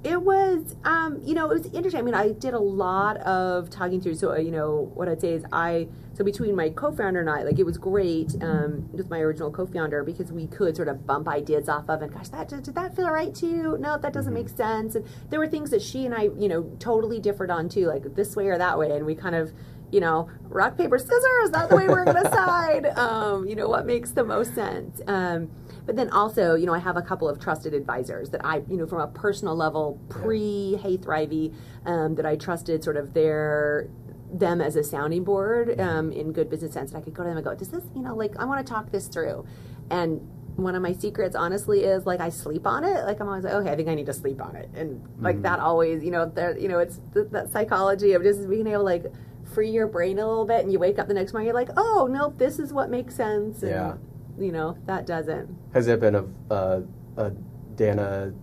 [0.04, 3.70] it was um, you know it was interesting i mean i did a lot of
[3.70, 7.20] talking through so uh, you know what i'd say is i so between my co-founder
[7.20, 10.88] and i like it was great um, with my original co-founder because we could sort
[10.88, 13.78] of bump ideas off of and gosh that did, did that feel right to you
[13.80, 14.43] no that doesn't mm-hmm.
[14.46, 17.67] make sense and there were things that she and i you know totally differed on
[17.70, 19.52] too like this way or that way and we kind of
[19.89, 23.70] you know, rock, paper, scissors, that's the way we're going to decide, um, you know,
[23.70, 25.02] what makes the most sense.
[25.08, 25.50] Um,
[25.88, 28.76] but then also, you know, I have a couple of trusted advisors that I, you
[28.76, 33.89] know, from a personal level, pre HeyThrivy, um, that I trusted sort of their
[34.30, 36.91] them as a sounding board um, in good business sense.
[36.91, 38.67] And I could go to them and go, does this, you know, like I want
[38.67, 39.45] to talk this through.
[39.89, 40.19] And
[40.58, 43.06] one of my secrets, honestly, is like I sleep on it.
[43.06, 45.36] Like I'm always like, okay, I think I need to sleep on it, and like
[45.36, 45.43] mm-hmm.
[45.43, 48.80] that always, you know, that you know, it's th- that psychology of just being able
[48.80, 49.06] to like
[49.54, 51.69] free your brain a little bit, and you wake up the next morning, you're like,
[51.78, 53.62] oh nope, this is what makes sense.
[53.62, 53.93] And, yeah.
[54.38, 55.56] You know that doesn't.
[55.73, 56.82] Has it been a uh,
[57.17, 57.32] a
[57.76, 58.34] Danna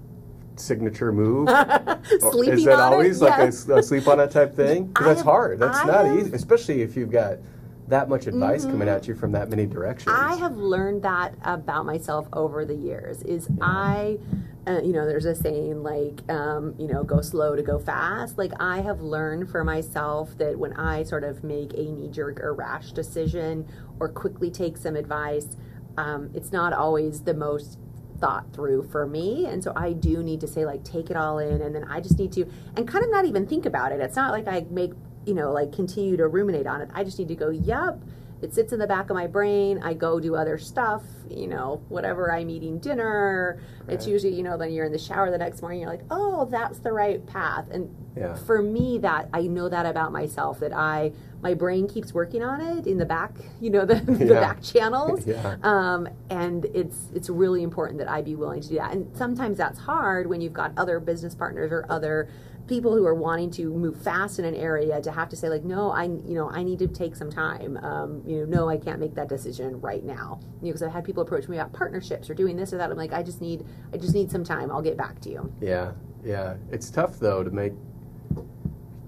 [0.57, 1.49] signature move?
[2.31, 3.25] Sleeping is that always it?
[3.25, 3.69] like yes.
[3.69, 4.87] a, a, sleep on it type thing?
[4.87, 5.59] Because that's have, hard.
[5.59, 7.39] That's I not have, easy, especially if you've got
[7.89, 8.73] that much advice mm-hmm.
[8.73, 10.15] coming at you from that many directions.
[10.19, 13.23] I have learned that about myself over the years.
[13.23, 13.65] Is yeah.
[13.65, 14.19] I,
[14.67, 18.39] uh, you know, there's a saying like, um, you know, go slow to go fast.
[18.39, 22.41] Like I have learned for myself that when I sort of make a knee jerk
[22.41, 23.67] or rash decision
[24.01, 25.57] or quickly take some advice,
[25.97, 27.79] um, it's not always the most
[28.21, 31.39] thought through for me and so i do need to say like take it all
[31.39, 34.01] in and then i just need to and kind of not even think about it
[34.01, 34.93] it's not like i make
[35.27, 36.91] you know, like continue to ruminate on it.
[36.95, 38.01] I just need to go, yep,
[38.45, 39.81] it sits in the back of my brain.
[39.83, 43.59] I go do other stuff, you know, whatever I'm eating dinner.
[43.81, 43.95] Right.
[43.95, 46.45] It's usually, you know, then you're in the shower the next morning, you're like, oh,
[46.51, 47.71] that's the right path.
[47.71, 48.35] And yeah.
[48.35, 52.61] for me, that I know that about myself that I, my brain keeps working on
[52.61, 54.41] it in the back, you know, the, the yeah.
[54.41, 55.27] back channels.
[55.27, 55.57] yeah.
[55.63, 58.93] Um, and it's, it's really important that I be willing to do that.
[58.93, 62.29] And sometimes that's hard when you've got other business partners or other
[62.67, 65.65] people who are wanting to move fast in an area to have to say like
[65.65, 67.77] no i you know i need to take some time.
[67.79, 70.41] Um, you know no i can't make that decision right now.
[70.61, 72.91] You know because i've had people approach me about partnerships or doing this or that.
[72.91, 74.71] I'm like i just need i just need some time.
[74.71, 75.53] I'll get back to you.
[75.61, 75.93] Yeah
[76.25, 76.57] yeah.
[76.71, 77.73] It's tough though to make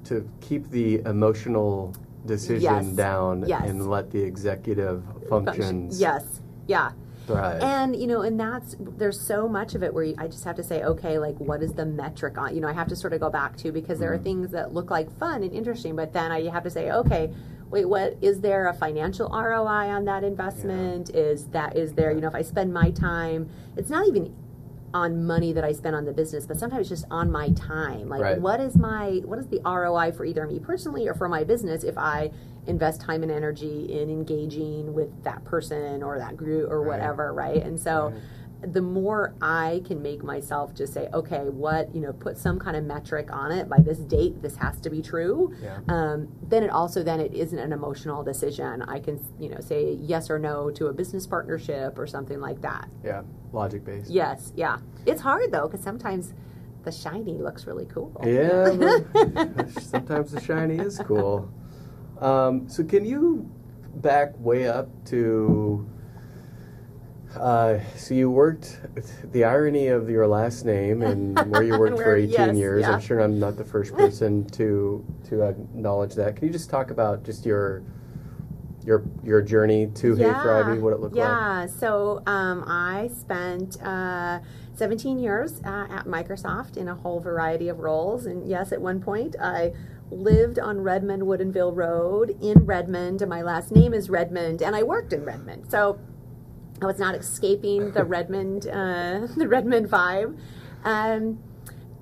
[0.05, 1.95] to keep the emotional
[2.27, 2.87] decision yes.
[2.89, 3.63] down yes.
[3.69, 6.41] and let the executive functions yes.
[6.67, 6.93] Yeah
[7.29, 7.61] Right.
[7.63, 10.57] And you know, and that's there's so much of it where you, I just have
[10.57, 12.55] to say, okay, like what is the metric on?
[12.55, 14.21] You know, I have to sort of go back to because there mm.
[14.21, 17.33] are things that look like fun and interesting, but then I have to say, okay,
[17.71, 21.11] wait, what is there a financial ROI on that investment?
[21.13, 21.21] Yeah.
[21.21, 22.13] Is that is there?
[22.13, 24.35] You know, if I spend my time, it's not even
[24.95, 28.09] on money that I spend on the business, but sometimes just on my time.
[28.09, 28.41] Like, right.
[28.41, 31.85] what is my what is the ROI for either me personally or for my business
[31.85, 32.31] if I
[32.67, 36.99] invest time and energy in engaging with that person or that group or right.
[36.99, 37.63] whatever, right?
[37.63, 38.09] And so.
[38.09, 38.23] Right
[38.63, 42.77] the more I can make myself just say, okay, what, you know, put some kind
[42.77, 45.55] of metric on it by this date, this has to be true.
[45.63, 45.81] Yeah.
[45.89, 48.83] Um, then it also, then it isn't an emotional decision.
[48.83, 52.63] I can, you know, say yes or no to a business partnership or something like
[52.63, 52.89] that.
[53.05, 53.23] Yeah.
[53.53, 54.11] Logic based.
[54.11, 54.53] Yes.
[54.57, 54.79] Yeah.
[55.05, 56.33] It's hard though, because sometimes
[56.85, 58.19] the shiny looks really cool.
[58.25, 58.71] Yeah.
[59.81, 61.51] sometimes the shiny is cool.
[62.21, 63.51] Um, so can you
[63.97, 65.89] back way up to
[67.39, 68.79] uh, so you worked.
[69.33, 72.83] The irony of your last name and where you worked for 18 yes, years.
[72.83, 72.93] Yeah.
[72.93, 76.37] I'm sure I'm not the first person to to acknowledge that.
[76.37, 77.83] Can you just talk about just your
[78.85, 81.29] your your journey to yeah, HeyThrivy, what it looked yeah.
[81.29, 81.69] like?
[81.69, 81.77] Yeah.
[81.79, 83.81] So um, I spent.
[83.83, 84.41] Uh,
[84.77, 88.27] 17 years uh, at Microsoft in a whole variety of roles.
[88.27, 89.73] And yes, at one point I
[90.11, 94.83] lived on Redmond Woodinville Road in Redmond, and my last name is Redmond, and I
[94.83, 95.71] worked in Redmond.
[95.71, 95.99] So
[96.81, 100.39] I was not escaping the Redmond, uh, the Redmond vibe.
[100.85, 101.39] Um,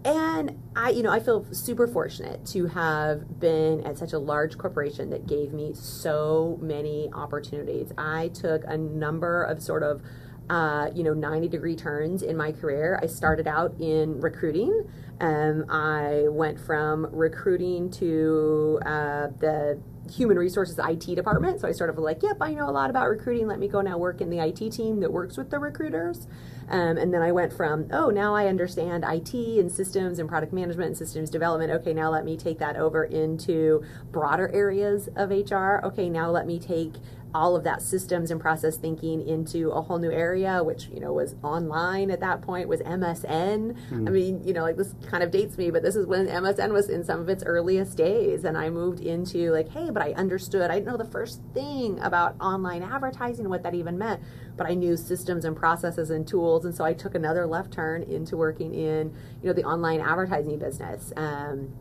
[0.05, 4.59] and I, you know, I feel super fortunate to have been at such a large
[4.59, 7.91] corporation that gave me so many opportunities.
[7.97, 10.03] I took a number of sort of,
[10.51, 12.99] uh, you know, 90 degree turns in my career.
[13.03, 14.89] I started out in recruiting.
[15.21, 19.81] Um, I went from recruiting to uh, the
[20.11, 21.61] human resources IT department.
[21.61, 23.47] So I sort of like, yep, I know a lot about recruiting.
[23.47, 26.27] Let me go now work in the IT team that works with the recruiters.
[26.69, 30.53] Um, and then I went from, oh, now I understand IT and systems and product
[30.53, 31.71] management and systems development.
[31.73, 35.81] Okay, now let me take that over into broader areas of HR.
[35.85, 36.95] Okay, now let me take
[37.35, 41.13] all of that systems and process thinking into a whole new area, which you know
[41.13, 43.77] was online at that point, was MSN.
[43.91, 44.09] Mm.
[44.09, 46.73] I mean, you know, like this kind of dates me, but this is when MSN
[46.73, 50.13] was in some of its earliest days, and I moved into like, hey, but I
[50.13, 50.71] understood.
[50.71, 54.23] I didn't know the first thing about online advertising and what that even meant,
[54.57, 58.05] but I knew systems and processes and tools, and so I took another left turn
[58.05, 61.13] into working in you know the online advertising business.
[61.17, 61.73] Um,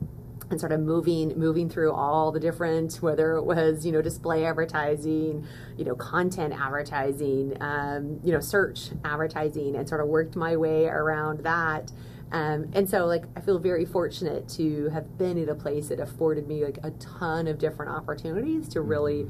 [0.53, 4.45] and sort of moving moving through all the different whether it was you know display
[4.45, 5.45] advertising
[5.77, 10.85] you know content advertising um, you know search advertising and sort of worked my way
[10.85, 11.91] around that
[12.31, 15.99] um, and so like i feel very fortunate to have been at a place that
[15.99, 19.27] afforded me like a ton of different opportunities to really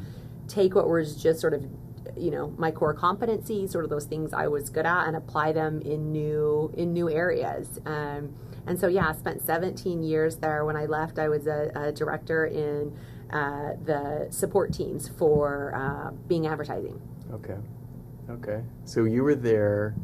[0.47, 1.65] take what was just sort of
[2.17, 5.53] you know my core competencies, sort of those things I was good at, and apply
[5.53, 7.79] them in new in new areas.
[7.85, 8.35] Um,
[8.67, 10.63] and so yeah, I spent 17 years there.
[10.65, 12.95] When I left, I was a, a director in
[13.31, 17.01] uh, the support teams for uh, Bing advertising.
[17.33, 17.57] Okay.
[18.29, 18.61] Okay.
[18.85, 19.95] So you were there.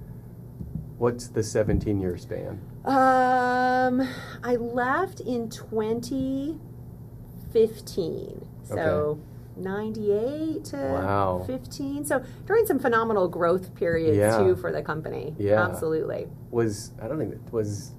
[0.97, 2.59] What's the 17 year span?
[2.83, 4.01] Um,
[4.43, 8.45] I left in 2015.
[8.63, 9.21] So Okay.
[9.57, 11.43] 98 to Wow.
[11.45, 12.05] 15.
[12.05, 14.37] So during some phenomenal growth periods Yeah.
[14.37, 15.35] too for the company.
[15.37, 15.65] Yeah.
[15.65, 16.27] Absolutely.
[16.51, 17.93] Was I don't even was.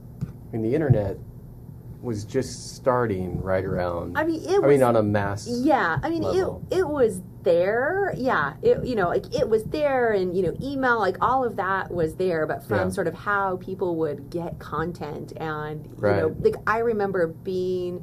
[0.53, 1.16] I mean, the internet
[2.03, 4.16] was just starting right around.
[4.16, 5.46] I mean, it was I was mean, on a mass.
[5.48, 6.62] Yeah, I mean level.
[6.70, 8.14] it it was there.
[8.16, 11.57] Yeah, it you know like it was there, and you know email like all of
[11.57, 12.88] that was there, but from Yeah.
[12.88, 16.16] sort of how people would get content, and you Right.
[16.16, 18.03] know like I remember being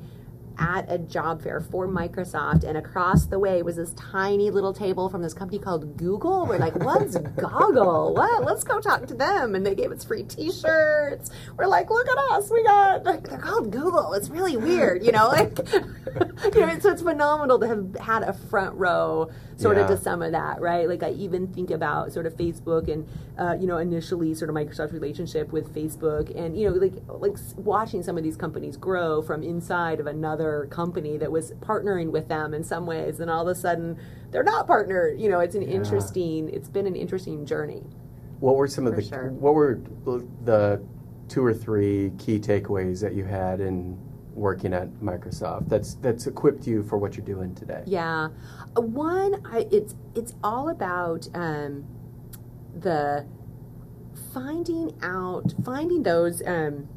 [0.58, 5.10] at a job fair for Microsoft, and across the way was this tiny little table
[5.10, 6.46] from this company called Google.
[6.46, 8.14] We're like, what's Goggle?
[8.14, 8.44] What?
[8.44, 9.56] Let's go talk to them.
[9.56, 11.30] And they gave us free T-shirts.
[11.58, 12.50] We're like, look at us.
[12.50, 14.14] We got like, they're called Google.
[14.14, 15.28] It's really weird, you know.
[15.28, 19.98] Like, you know, so it's phenomenal to have had a front row sort of to
[19.98, 20.88] some of that, right?
[20.88, 24.56] Like I even think about sort of Facebook and uh, you know initially sort of
[24.56, 29.22] Microsoft's relationship with Facebook, and you know like like watching some of these companies grow
[29.22, 33.48] from inside of another company that was partnering with them in some ways, and all
[33.48, 33.98] of a sudden
[34.32, 35.20] they're not partnered.
[35.20, 35.70] You know, it's an Yeah.
[35.70, 36.50] interesting.
[36.50, 37.84] It's been an interesting journey.
[38.40, 39.30] What were some of the sure.
[39.32, 39.80] what were
[40.44, 40.82] the
[41.28, 43.98] two or three key takeaways that you had in
[44.34, 47.84] working at Microsoft that's that's equipped you for what you're doing today?
[47.86, 48.30] Yeah,
[48.76, 51.86] one, I, it's it's all about um,
[52.80, 53.26] the
[54.34, 56.88] finding out, finding those um,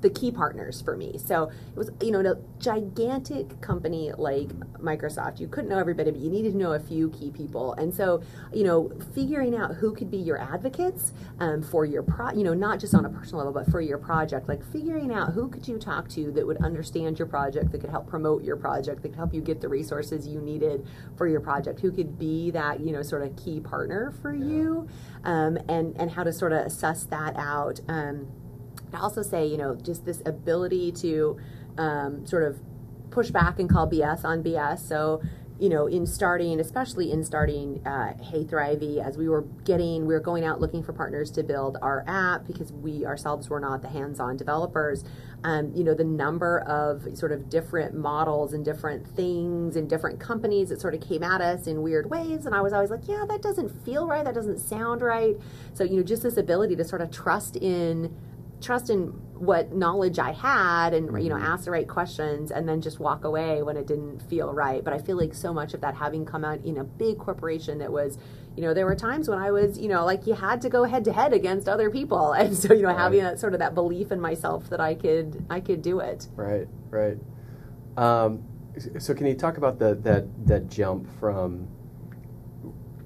[0.00, 1.18] the key partners for me.
[1.18, 6.20] So it was, you know, a gigantic company like Microsoft, you couldn't know everybody, but
[6.20, 7.72] you needed to know a few key people.
[7.74, 8.22] And so,
[8.52, 12.54] you know, figuring out who could be your advocates um, for your pro, you know,
[12.54, 15.66] not just on a personal level, but for your project, like figuring out who could
[15.66, 19.08] you talk to that would understand your project, that could help promote your project, that
[19.08, 20.86] could help you get the resources you needed
[21.16, 24.88] for your project, who could be that, you know, sort of key partner for you,
[25.24, 27.80] um, and and how to sort of assess that out.
[27.88, 28.28] Um,
[28.92, 31.36] I also say, you know, just this ability to
[31.78, 32.58] um, sort of
[33.10, 34.80] push back and call BS on BS.
[34.80, 35.22] So,
[35.58, 40.20] you know, in starting, especially in starting uh, HeyThrivy, as we were getting, we were
[40.20, 43.88] going out looking for partners to build our app because we ourselves were not the
[43.88, 45.02] hands-on developers.
[45.44, 50.20] Um, you know, the number of sort of different models and different things and different
[50.20, 53.08] companies that sort of came at us in weird ways, and I was always like,
[53.08, 55.36] yeah, that doesn't feel right, that doesn't sound right.
[55.72, 58.14] So, you know, just this ability to sort of trust in
[58.60, 62.80] trust in what knowledge I had and you know ask the right questions and then
[62.80, 64.82] just walk away when it didn't feel right.
[64.82, 67.78] But I feel like so much of that having come out in a big corporation
[67.78, 68.16] that was,
[68.56, 70.84] you know, there were times when I was, you know, like you had to go
[70.84, 73.74] head to head against other people, and so you know having that sort of that
[73.74, 76.28] belief in myself that I could I could do it.
[76.34, 77.18] Right, right.
[77.98, 78.42] Um,
[78.98, 81.68] so can you talk about the, that that jump from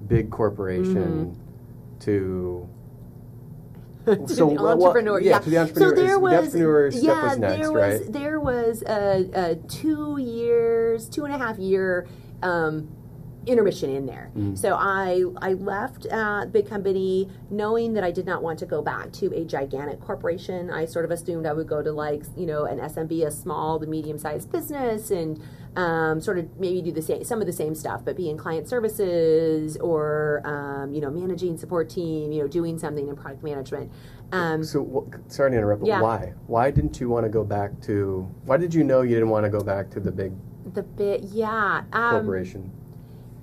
[0.07, 1.99] big corporation Mm-hmm.
[1.99, 2.67] to
[4.05, 5.39] to So the entrepreneur, yeah, yeah.
[5.39, 8.11] to the entrepreneur- So there the was, entrepreneur step yeah, was next, there was right?
[8.13, 12.07] there was a, a two years, two and a half year
[12.41, 12.89] um,
[13.45, 14.31] intermission in there.
[14.37, 14.57] Mm.
[14.57, 18.81] So I I left uh, big company knowing that I did not want to go
[18.81, 20.69] back to a gigantic corporation.
[20.69, 23.79] I sort of assumed I would go to like you know an SMB, a small
[23.79, 25.41] to medium sized business, and
[25.75, 28.37] um, sort of maybe do the same some of the same stuff, but be in
[28.37, 33.43] client services or um, you know managing support team, you know doing something in product
[33.43, 33.91] management.
[34.33, 36.01] Um, So wh- sorry to interrupt, but Yeah.
[36.01, 36.33] why?
[36.47, 38.29] Why didn't you want to go back to?
[38.45, 40.31] Why did you know you didn't want to go back to the big
[40.73, 41.81] the bit, yeah.
[41.91, 42.71] Um, corporation?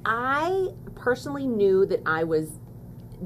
[0.04, 2.50] I personally knew that I was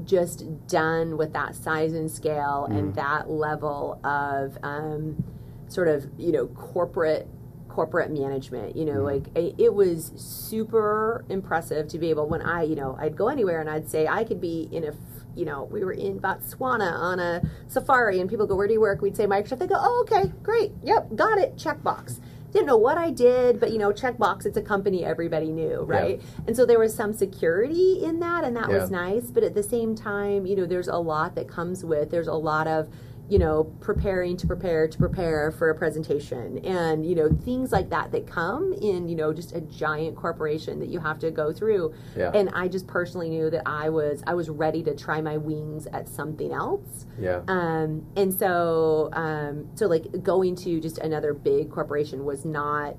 [0.03, 2.77] just done with that size and scale Mm.
[2.77, 5.23] and that level of um,
[5.67, 7.27] sort of you know corporate
[7.69, 9.05] corporate management you know Mm.
[9.05, 13.27] like it, it was super impressive to be able when i you know i'd go
[13.29, 14.91] anywhere and i'd say i could be in a
[15.35, 18.81] you know we were in botswana on a safari and people go where do you
[18.81, 22.19] work we'd say microsoft they go oh okay great yep got it checkbox
[22.53, 26.21] didn't know what I did, but you know, checkbox, it's a company everybody knew, right?
[26.47, 29.25] And so there was some security in that, and that was nice.
[29.25, 32.33] But at the same time, you know, there's a lot that comes with, there's a
[32.33, 32.87] lot of,
[33.33, 37.89] you know, preparing to prepare to prepare for a presentation and, you know, things like
[37.89, 41.51] that that come in, you know, just a giant corporation that you have to go
[41.51, 41.91] through.
[42.15, 42.29] Yeah.
[42.31, 45.87] And I just personally knew that I was, I was ready to try my wings
[45.87, 47.07] at something else.
[47.19, 47.41] Yeah.
[47.47, 52.97] Um, and so, um, so like going to just another big corporation was not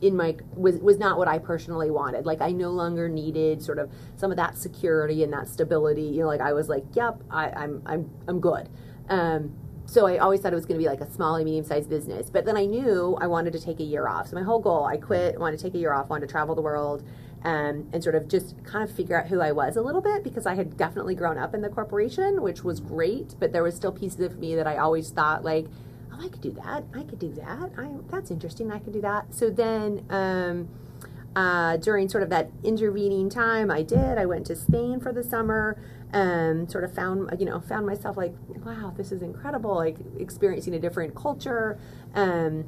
[0.00, 2.24] in my was was not what I personally wanted.
[2.24, 6.02] Like I no longer needed sort of some of that security and that stability.
[6.02, 8.68] You know, like I was like, yep, I, I'm I'm I'm good.
[9.08, 9.56] Um,
[9.92, 11.90] so I always thought it was going to be like a small and medium sized
[11.90, 12.30] business.
[12.30, 14.28] But then I knew I wanted to take a year off.
[14.28, 16.54] So my whole goal, I quit, wanted to take a year off, wanted to travel
[16.54, 17.04] the world,
[17.44, 20.24] um, and sort of just kind of figure out who I was a little bit
[20.24, 23.34] because I had definitely grown up in the corporation, which was great.
[23.38, 25.66] But there was still pieces of me that I always thought like,
[26.10, 26.84] oh, I could do that.
[26.94, 27.72] I could do that.
[27.76, 28.72] I, that's interesting.
[28.72, 29.34] I could do that.
[29.34, 30.06] So then.
[30.08, 30.68] Um,
[31.34, 34.18] uh, during sort of that intervening time, I did.
[34.18, 35.78] I went to Spain for the summer
[36.12, 38.34] and sort of found you know found myself like
[38.66, 41.78] wow this is incredible like experiencing a different culture
[42.14, 42.64] um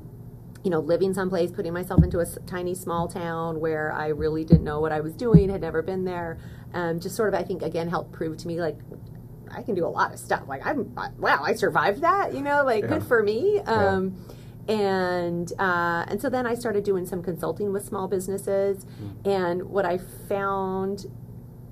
[0.63, 4.65] you know living someplace putting myself into a tiny small town where i really didn't
[4.65, 6.39] know what i was doing had never been there
[6.73, 8.79] um, just sort of i think again helped prove to me like
[9.51, 12.65] i can do a lot of stuff like i'm wow i survived that you know
[12.65, 12.89] like Yeah.
[12.89, 14.17] good for me um,
[14.69, 18.87] and uh, and so then I started doing some consulting with small businesses,
[19.25, 21.07] and what I found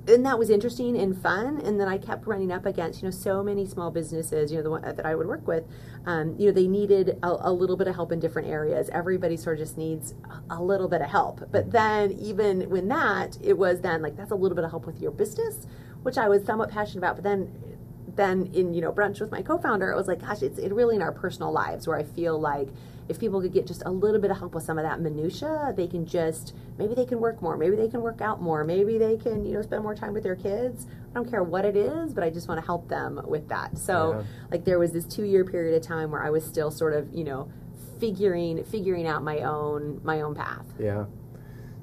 [0.08, 1.60] and that was interesting and fun.
[1.60, 4.62] And then i kept running up against you know so many small businesses you know
[4.62, 5.64] the one that i would work with.
[6.06, 8.90] Um, you know they needed a, a little bit of help in different areas.
[8.92, 10.14] Everybody sort of just needs
[10.50, 11.40] a, a little bit of help.
[11.50, 14.86] But then even when that it was then like that's a little bit of help
[14.86, 15.66] with your business
[16.02, 17.16] which i was somewhat passionate about.
[17.16, 17.71] But then
[18.16, 20.96] then in you know brunch with my co-founder it was like gosh it's it really
[20.96, 22.68] in our personal lives where i feel like
[23.08, 25.72] if people could get just a little bit of help with some of that minutia
[25.76, 28.98] they can just maybe they can work more maybe they can work out more maybe
[28.98, 31.76] they can you know spend more time with their kids i don't care what it
[31.76, 34.22] is but i just want to help them with that so Yeah.
[34.50, 37.12] like there was this two year period of time where i was still sort of
[37.14, 37.50] you know
[37.98, 41.06] figuring figuring out my own my own path Yeah.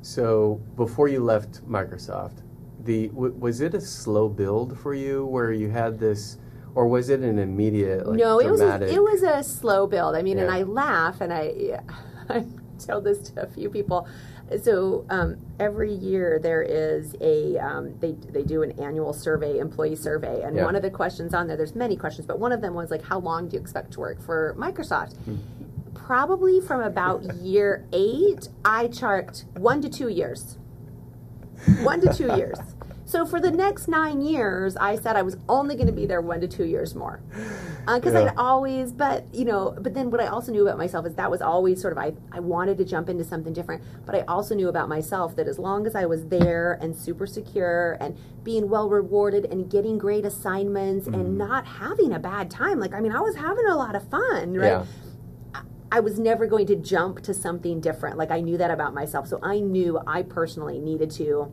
[0.02, 2.38] So before you left Microsoft,
[2.84, 6.38] the w- was it a slow build for you where you had this,
[6.76, 10.16] or was it an immediate like no, it was a, it was a slow build.
[10.16, 11.82] I mean, and I laugh, and I
[12.30, 12.46] I
[12.78, 14.08] tell this to a few people.
[14.64, 19.96] So um, every year there is a um, they they do an annual survey, employee
[19.96, 20.66] survey, and Yeah.
[20.66, 23.04] one of the questions on there, there's many questions, but one of them was like,
[23.04, 25.16] how long do you expect to work for Microsoft?
[25.26, 25.36] Hmm.
[25.94, 30.58] Probably from about year eight, I charted one to two years
[31.84, 32.58] one to two years.
[33.10, 36.22] So for the next nine years, I said I was only going to be there
[36.22, 37.20] one to two years more,
[37.88, 38.26] uh, because Yeah.
[38.26, 38.92] I'd always.
[38.92, 41.82] But you know, but then what I also knew about myself is that was always
[41.82, 44.90] sort of I I wanted to jump into something different, but I also knew about
[44.90, 49.46] myself that as long as I was there and super secure and being well rewarded
[49.46, 51.38] and getting great assignments and mm.
[51.38, 54.54] not having a bad time, like I mean, I was having a lot of fun,
[54.54, 54.68] right?
[54.68, 54.86] Yeah.
[55.92, 58.18] I was never going to jump to something different.
[58.18, 59.28] Like I knew that about myself.
[59.28, 61.52] So I knew I personally needed to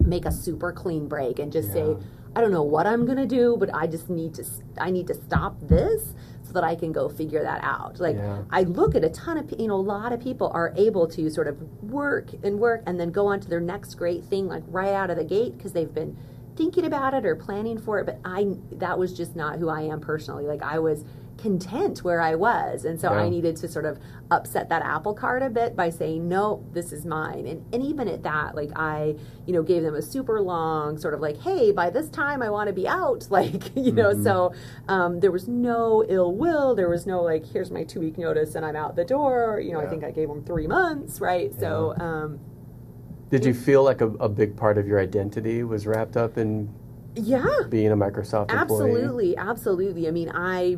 [0.00, 1.96] make a super clean break and just say,
[2.34, 4.44] I don't know what I'm going to do, but I just need to
[4.78, 8.00] I need to stop this so that I can go figure that out.
[8.00, 8.42] Like Yeah.
[8.50, 11.30] I look at a ton of you know a lot of people are able to
[11.30, 14.64] sort of work and work and then go on to their next great thing like
[14.68, 16.16] right out of the gate because they've been
[16.56, 19.82] thinking about it or planning for it, but I that was just not who I
[19.82, 20.44] am personally.
[20.44, 21.04] Like I was
[21.40, 22.84] content where I was.
[22.84, 23.20] And so Yeah.
[23.20, 23.98] I needed to sort of
[24.30, 27.46] upset that apple cart a bit by saying, no, this is mine.
[27.46, 29.16] And, and even at that, like I,
[29.46, 32.50] you know, gave them a super long sort of like, hey, by this time I
[32.50, 33.26] want to be out.
[33.30, 34.24] Like, you know, Mhm.
[34.24, 34.52] so
[34.88, 36.74] um, there was no ill will.
[36.74, 39.60] There was no like, here's my two week notice and I'm out the door.
[39.64, 41.52] You know, I think I gave them three months, right?
[41.58, 42.38] So, um,
[43.30, 46.68] Did you feel like a, a big part of your identity was wrapped up in
[47.14, 47.44] yeah.
[47.68, 48.60] being a Microsoft employee?
[48.60, 50.08] Absolutely, absolutely.
[50.08, 50.76] I mean, I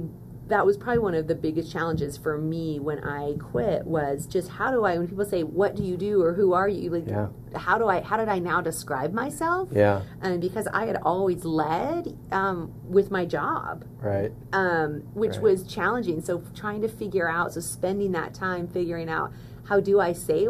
[0.53, 4.50] that was probably one of the biggest challenges for me when I quit was just
[4.50, 7.07] how do I when people say what do you do or who are you like
[7.09, 7.28] Yeah.
[7.57, 9.70] how do I how did I now describe myself?
[9.72, 10.03] Yeah.
[10.20, 14.30] And because I had always led um, with my job, Right.
[14.53, 15.42] um, which Right.
[15.42, 16.20] was challenging.
[16.20, 19.32] So trying to figure out, so spending that time figuring out
[19.64, 20.48] how do I say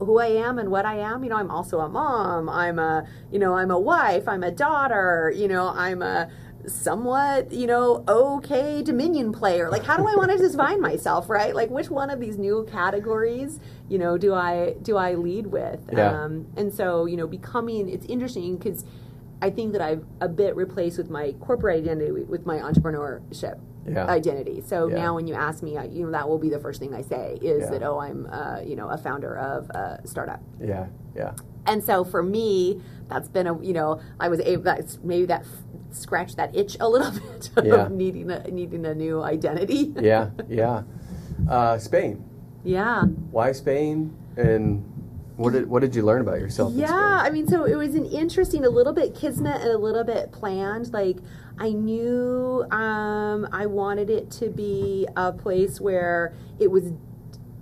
[0.00, 1.22] who I am and what I am.
[1.22, 2.48] You know, I'm also a mom.
[2.48, 4.26] I'm a, you know, I'm a wife.
[4.26, 5.32] I'm a daughter.
[5.34, 6.28] You know, I'm a
[6.66, 9.70] somewhat, you know, okay Dominion player.
[9.70, 11.54] Like, how do I want to define myself, right?
[11.54, 15.80] Like, which one of these new categories, you know, do I do I lead with?
[15.92, 16.22] Yeah.
[16.24, 18.84] Um, and so, you know, becoming it's interesting because
[19.40, 24.06] I think that I've a bit replaced with my corporate identity with my entrepreneurship Yeah.
[24.06, 24.62] identity.
[24.64, 24.94] So Yeah.
[24.96, 27.02] now when you ask me, I, you know, that will be the first thing I
[27.02, 30.40] say is that, oh, I'm, uh, you know, a founder of a startup.
[30.60, 30.86] Yeah.
[31.16, 31.32] Yeah.
[31.66, 35.44] And so for me, that's been a, you know, I was able, that's maybe that
[35.90, 37.10] scratched that itch a little
[37.54, 39.92] bit of needing a, needing a new identity.
[40.00, 40.30] Yeah.
[40.48, 40.82] Yeah.
[41.48, 42.24] Uh, Spain.
[42.64, 43.02] yeah.
[43.02, 44.16] Why Spain?
[44.36, 44.84] And
[45.36, 46.72] what did what did you learn about yourself?
[46.74, 50.04] Yeah, I mean, so it was an interesting, a little bit kismet and a little
[50.04, 50.92] bit planned.
[50.92, 51.18] Like,
[51.58, 56.92] I knew um, I wanted it to be a place where it was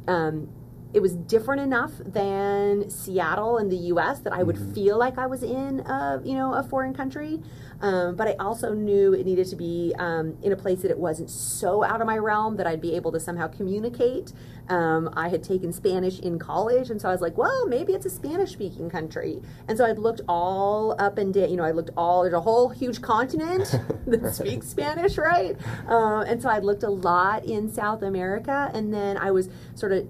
[0.08, 0.48] um,
[0.92, 4.20] it was different enough than Seattle in the U.S.
[4.20, 7.40] that I would feel like I was in a you know a foreign country.
[7.82, 10.98] Um, but I also knew it needed to be um, in a place that it
[10.98, 14.32] wasn't so out of my realm that I'd be able to somehow communicate.
[14.68, 18.06] Um, I had taken Spanish in college, and so I was like, well, maybe it's
[18.06, 19.40] a Spanish speaking country.
[19.66, 22.40] And so I'd looked all up and down, you know, I looked all, there's a
[22.40, 23.74] whole huge continent
[24.06, 25.56] that speaks Spanish, right?
[25.88, 29.92] Uh, and so I'd looked a lot in South America, and then I was sort
[29.92, 30.06] of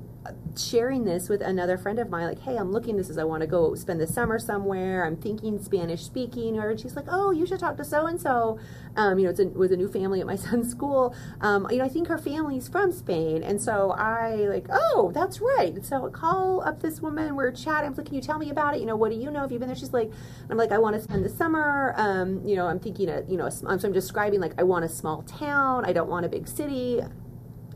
[0.56, 3.40] sharing this with another friend of mine, like, hey, I'm looking this is I want
[3.40, 5.04] to go spend the summer somewhere.
[5.04, 8.58] I'm thinking Spanish speaking, or she's like, oh, you should talk to so and so.
[8.96, 11.14] You know, it's a, with a new family at my son's school.
[11.40, 15.40] Um, you know, I think her family's from Spain, and so I like, oh, that's
[15.40, 15.84] right.
[15.84, 17.34] So I call up this woman.
[17.34, 17.90] We're chatting.
[17.90, 18.80] I'm like, can you tell me about it?
[18.80, 19.40] You know, what do you know?
[19.40, 19.76] Have you been there?
[19.76, 20.10] She's like,
[20.50, 21.94] I'm like, I want to spend the summer.
[21.96, 24.84] Um, you know, I'm thinking, a, you know, a, so I'm describing like I want
[24.84, 25.84] a small town.
[25.84, 27.00] I don't want a big city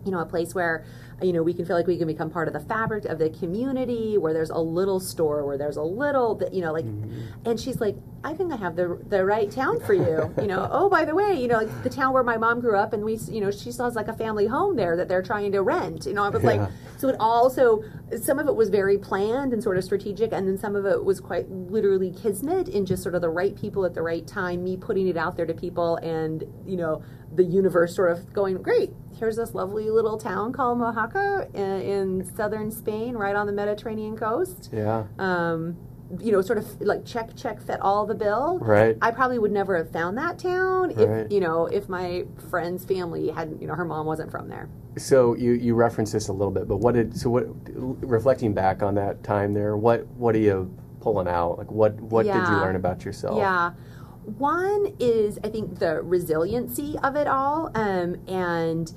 [0.04, 0.84] you know, a place where,
[1.22, 3.30] you know, we can feel like we can become part of the fabric of the
[3.30, 7.48] community, where there's a little store, where there's a little, you know, like, Mm-hmm.
[7.48, 10.68] and she's like, I think I have the the right town for you, you know.
[10.70, 13.04] Oh, by the way, you know, like the town where my mom grew up, and
[13.04, 15.62] we, you know, she still has like a family home there that they're trying to
[15.62, 16.06] rent.
[16.06, 16.50] You know, I was Yeah.
[16.50, 17.82] like, so it also,
[18.20, 21.04] some of it was very planned and sort of strategic, and then some of it
[21.04, 24.64] was quite literally kismet in just sort of the right people at the right time,
[24.64, 27.02] me putting it out there to people, and you know,
[27.34, 31.80] the universe sort of going, great, here's this lovely little town called Mojácar in,
[32.20, 34.70] in southern Spain, right on the Mediterranean coast.
[34.72, 35.04] Yeah.
[35.18, 35.76] Um,
[36.20, 38.58] you know, sort of like check, check, fit all the bill.
[38.60, 38.96] Right.
[39.00, 41.32] I probably would never have found that town if Right.
[41.32, 44.68] you know if my friend's family hadn't, you know, her mom wasn't from there.
[44.96, 48.82] So you you referenced this a little bit, but what did so what reflecting back
[48.82, 49.76] on that time there?
[49.76, 51.58] What what are you pulling out?
[51.58, 53.38] Like what what did you learn about yourself?
[53.38, 53.72] Yeah.
[54.24, 57.70] One is, I think, the resiliency of it all.
[57.74, 58.92] Um, and,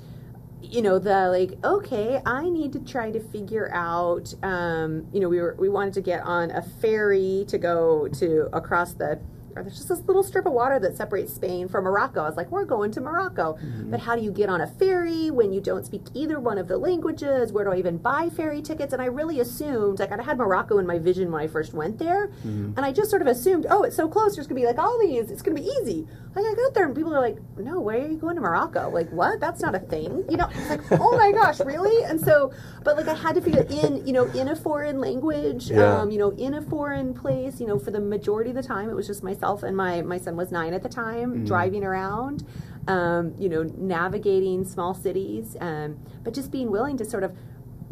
[0.62, 5.28] you know, the like, okay, I need to try to figure out, um, you know,
[5.28, 9.20] we were, we wanted to get on a ferry to go to across the,
[9.58, 12.20] or there's just this little strip of water that separates Spain from Morocco.
[12.22, 13.58] I was like, we're going to Morocco.
[13.90, 16.68] But how do you get on a ferry when you don't speak either one of
[16.68, 17.52] the languages?
[17.52, 18.92] Where do I even buy ferry tickets?
[18.92, 21.98] And I really assumed, like, I had Morocco in my vision when I first went
[21.98, 22.30] there.
[22.44, 24.36] And I just sort of assumed, oh, it's so close.
[24.36, 25.30] There's going to be like all these.
[25.30, 26.06] It's going to be easy.
[26.34, 28.90] Like, I got there and people are like, no, why are you going to Morocco?
[28.90, 29.40] Like, what?
[29.40, 30.24] That's not a thing.
[30.28, 32.04] You know, it's like, oh my gosh, really?
[32.04, 32.52] And so,
[32.84, 36.00] but like, I had to figure in, you know, in a foreign language, Yeah.
[36.02, 38.88] um, you know, in a foreign place, you know, for the majority of the time,
[38.90, 42.44] it was just myself and my, my son was nine at the time, driving around,
[42.86, 47.32] um, you know, navigating small cities, um, but just being willing to sort of,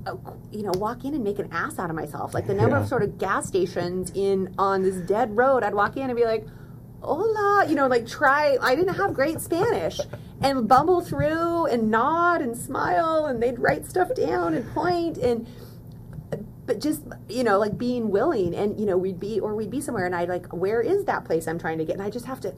[0.07, 0.15] uh,
[0.53, 2.35] you know, walk in and make an ass out of myself.
[2.35, 2.83] Like the number Yeah.
[2.83, 6.25] of sort of gas stations in on this dead road, I'd walk in and be
[6.25, 6.47] like,
[7.03, 10.01] hola, you know, like try, I didn't have great Spanish
[10.41, 15.47] and bumble through and nod and smile and they'd write stuff down and point and,
[16.67, 19.81] but just you know like being willing and you know we'd be or we'd be
[19.81, 22.27] somewhere and i'd like where is that place i'm trying to get and i just
[22.27, 22.53] have to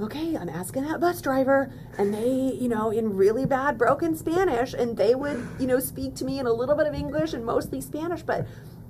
[0.00, 4.72] okay i'm asking that bus driver and they you know in really bad broken spanish
[4.72, 7.44] and they would you know speak to me in a little bit of english and
[7.44, 8.46] mostly spanish but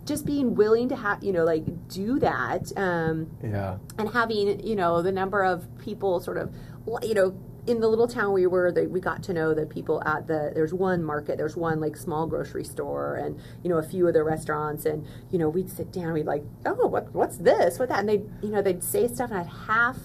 [0.07, 3.79] just being willing to have you know like do that um Yeah.
[3.99, 6.55] and having you know the number of people sort of
[7.03, 7.35] you know
[7.67, 10.51] in the little town we were that we got to know the people at the
[10.55, 14.15] there's one market there's one like small grocery store and you know a few of
[14.15, 17.79] the restaurants and you know we'd sit down we'd like oh what what's this?
[17.79, 18.01] What that?
[18.01, 19.97] And they you know they'd say stuff and I'd half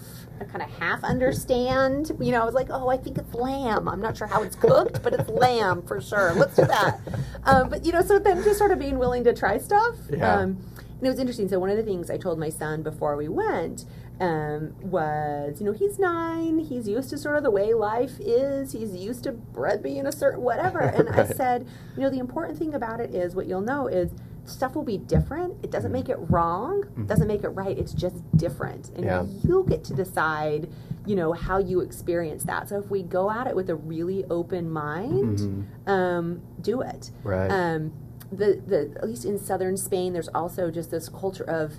[0.41, 3.87] I kind of half understand you know I was like oh I think it's lamb.
[3.87, 6.33] I'm not sure how it's cooked but it's lamb for sure.
[6.33, 6.99] Let's do that.
[7.45, 10.39] Um, but you know so then just sort of being willing to try stuff Yeah.
[10.39, 10.57] um,
[10.97, 11.49] and it was interesting.
[11.49, 13.83] So one of the things I told my son before we went
[14.19, 16.59] um, was, you know, he's nine.
[16.59, 18.71] He's used to sort of the way life is.
[18.71, 20.79] He's used to bread being a certain whatever.
[20.95, 24.11] And I said, you know, the important thing about it is what you'll know is
[24.45, 25.55] stuff will be different.
[25.63, 26.85] It doesn't make it wrong.
[26.97, 27.77] It doesn't make it right.
[27.77, 29.25] It's just different, and Yeah.
[29.43, 30.69] you'll get to decide.
[31.07, 32.67] You know how you experience that.
[32.69, 35.89] So if we go at it with a really open mind, Mhm.
[35.89, 37.49] um, do it Right.
[37.51, 37.91] um,
[38.31, 41.73] the the at least in southern Spain, there's also just this culture of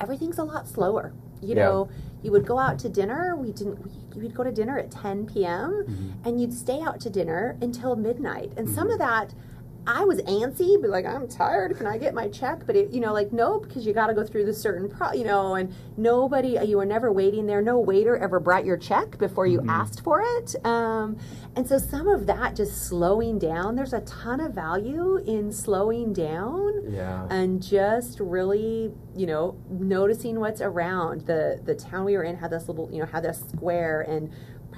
[0.00, 1.12] everything's a lot slower.
[1.40, 1.64] You Yeah.
[1.66, 1.88] know,
[2.22, 3.36] you would go out to dinner.
[3.36, 3.78] We didn't.
[3.84, 5.84] We, we'd go to dinner at 10 p.m.
[5.88, 6.28] Mm-hmm.
[6.28, 8.52] and you'd stay out to dinner until midnight.
[8.56, 9.32] And some of that,
[9.86, 11.76] I was antsy, but like I'm tired.
[11.76, 12.66] Can I get my check?
[12.66, 15.12] But it, you know, like no, because you got to go through the certain, pro,
[15.12, 16.58] you know, and nobody.
[16.64, 17.62] You were never waiting there.
[17.62, 20.54] No waiter ever brought your check before you asked for it.
[20.64, 21.16] Um,
[21.56, 23.74] and so some of that just slowing down.
[23.74, 27.26] There's a ton of value in slowing down Yeah.
[27.30, 32.50] and just really you know noticing what's around the the town we were in had
[32.50, 34.30] this little you know had this square and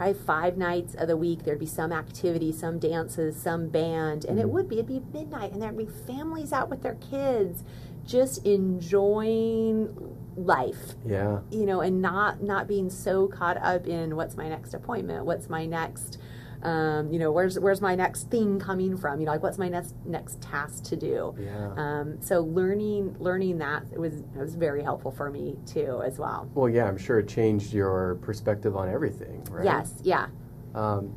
[0.02, 4.38] probably five nights of the week there'd be some activity, some dances, some band, and
[4.38, 4.52] it Mm-hmm.
[4.52, 7.62] would be it'd be midnight, and there'd be families out with their kids,
[8.04, 9.94] just enjoying
[10.36, 11.40] life Yeah.
[11.50, 15.50] you know and not not being so caught up in what's my next appointment what's
[15.50, 16.16] my next
[16.62, 19.68] um, you know where's where's my next thing coming from you know like what's my
[19.68, 21.72] next next task to do Yeah.
[21.76, 26.48] um, so learning learning that was it was very helpful for me too as well
[26.54, 29.64] Well, yeah, I'm sure it changed your perspective on everything, right?
[29.64, 30.26] yes yeah
[30.74, 31.14] Um,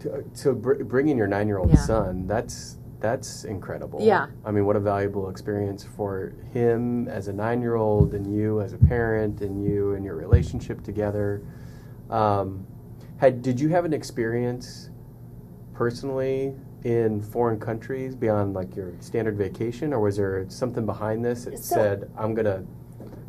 [0.00, 1.76] to, so br- bringing your nine-year-old Yeah.
[1.76, 3.98] son, that's that's incredible.
[4.02, 4.26] Yeah.
[4.44, 8.78] I mean, what a valuable experience for him as a nine-year-old, and you as a
[8.78, 11.40] parent, and you and your relationship together.
[12.10, 12.66] Um,
[13.20, 14.90] had did you have an experience
[15.74, 16.54] personally
[16.84, 21.58] in foreign countries beyond like your standard vacation, or was there something behind this that
[21.58, 22.64] So- said, "I'm gonna"?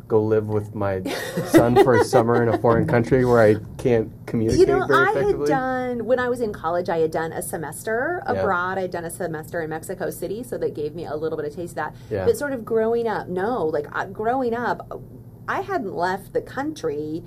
[0.08, 1.02] Go live with my
[1.46, 5.06] son for a summer in a foreign country where I can't communicate you know very
[5.08, 5.46] i had effectively.
[5.46, 8.32] done when i was in college i had done a semester Yeah.
[8.34, 11.38] abroad i had done a semester in mexico city so that gave me a little
[11.38, 12.26] bit of taste of that Yeah.
[12.26, 15.00] but sort of growing up no like uh, growing up
[15.48, 17.22] i hadn't left the country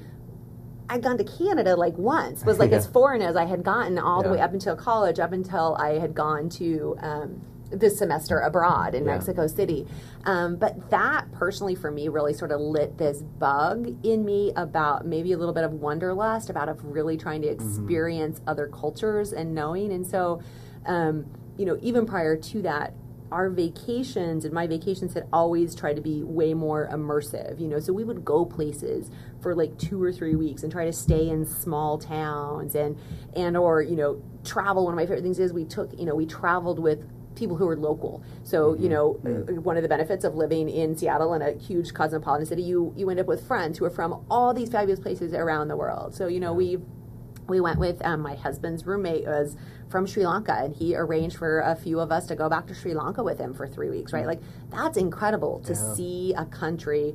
[0.89, 4.23] I'd gone to Canada like once, was like as foreign as I had gotten all
[4.23, 8.93] the way up until college, up until I had gone to um, this semester abroad
[8.95, 9.13] in Yeah.
[9.13, 9.88] Mexico City.
[10.25, 15.05] Um, but that personally for me really sort of lit this bug in me about
[15.05, 19.53] maybe a little bit of wanderlust, about of really trying to experience other cultures and
[19.55, 19.91] knowing.
[19.91, 20.41] And so,
[20.86, 21.25] um,
[21.57, 22.93] you know, even prior to that,
[23.31, 27.79] our vacations and my vacations had always tried to be way more immersive, you know.
[27.79, 29.09] So we would go places
[29.45, 32.97] for like two or three weeks and try to stay in small towns and
[33.35, 34.85] and or you know travel.
[34.85, 37.67] One of my favorite things is we took you know we traveled with people who
[37.67, 38.23] are local.
[38.43, 41.93] So you know uh, one of the benefits of living in Seattle in a huge
[41.93, 45.31] cosmopolitan city, you you end up with friends who are from all these fabulous places
[45.35, 46.15] around the world.
[46.15, 46.79] So you know we
[47.47, 49.55] we went with um, my husband's roommate was
[49.89, 52.73] from Sri Lanka, and he arranged for a few of us to go back to
[52.73, 54.11] Sri Lanka with him for three weeks.
[54.11, 54.41] Right, like
[54.71, 55.93] that's incredible to Yeah.
[55.93, 57.13] see a country.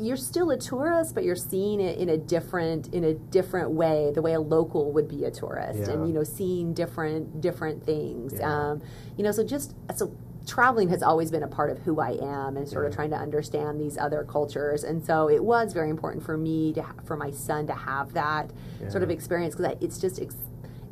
[0.00, 4.10] You're still a tourist, but you're seeing it in a different in a different way,
[4.14, 5.90] the way a local would be a tourist, Yeah.
[5.90, 8.34] and you know, seeing different different things.
[8.34, 8.70] Yeah.
[8.70, 8.82] Um,
[9.16, 10.10] you know, so just so
[10.46, 13.16] traveling has always been a part of who I am and sort of trying to
[13.16, 14.82] understand these other cultures.
[14.84, 18.14] And so it was very important for me to ha- for my son to have
[18.14, 18.50] that
[18.88, 20.34] sort of experience because it's just ex-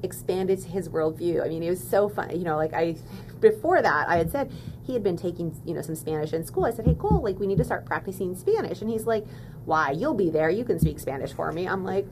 [0.03, 1.45] expanded his worldview.
[1.45, 2.31] I mean, it was so fun.
[2.31, 2.97] You know, like I
[3.41, 4.51] before that I had said
[4.85, 6.65] he had been taking you know some Spanish in school.
[6.65, 9.27] I said, hey, cool, like we need to start practicing Spanish, and he's like,
[9.65, 9.91] why?
[9.91, 10.51] You'll be there.
[10.51, 11.69] You can speak Spanish for me.
[11.69, 12.07] I'm like,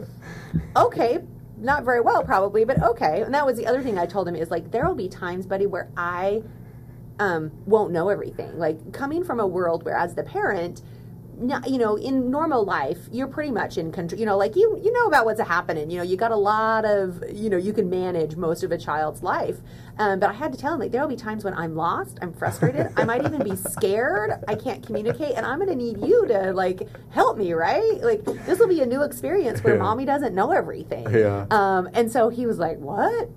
[0.76, 1.20] okay.
[1.58, 3.22] Not very well, probably, but okay.
[3.22, 5.46] And that was the other thing I told him is like, there will be times,
[5.46, 6.42] buddy, where I
[7.18, 8.58] um, won't know everything.
[8.58, 10.82] Like coming from a world where, as the parent,
[11.66, 14.18] you know, in normal life, you're pretty much in control.
[14.18, 15.90] You know, like you, you know about what's happening.
[15.90, 18.78] You know, you got a lot of, you know, you can manage most of a
[18.78, 19.58] child's life.
[19.98, 22.32] Um, but I had to tell him like there'll be times when I'm lost, I'm
[22.32, 26.26] frustrated, I might even be scared, I can't communicate, and I'm going to need you
[26.28, 28.00] to like help me, right?
[28.02, 29.82] Like this will be a new experience where Yeah.
[29.82, 31.06] mommy doesn't know everything.
[31.10, 31.46] Yeah.
[31.50, 33.28] Um, and so he was like, "What?"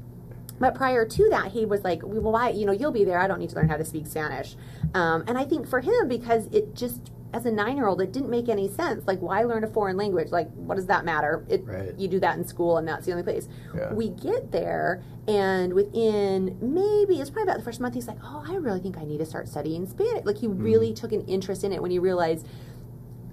[0.59, 2.49] But prior to that, he was like, "Well, why?
[2.49, 3.19] You know, you'll be there.
[3.19, 4.55] I don't need to learn how to speak Spanish."
[4.93, 8.49] Um, and I think for him, because it just as a nine-year-old, it didn't make
[8.49, 9.05] any sense.
[9.05, 10.31] Like, why learn a foreign language?
[10.31, 11.45] Like, what does that matter?
[11.47, 11.93] It Right.
[11.97, 13.47] you do that in school, and that's the only place.
[13.75, 13.93] Yeah.
[13.93, 18.43] We get there, and within maybe it's probably about the first month, he's like, "Oh,
[18.47, 20.63] I really think I need to start studying Spanish." Like, he Mm-hmm.
[20.63, 22.47] really took an interest in it when he realized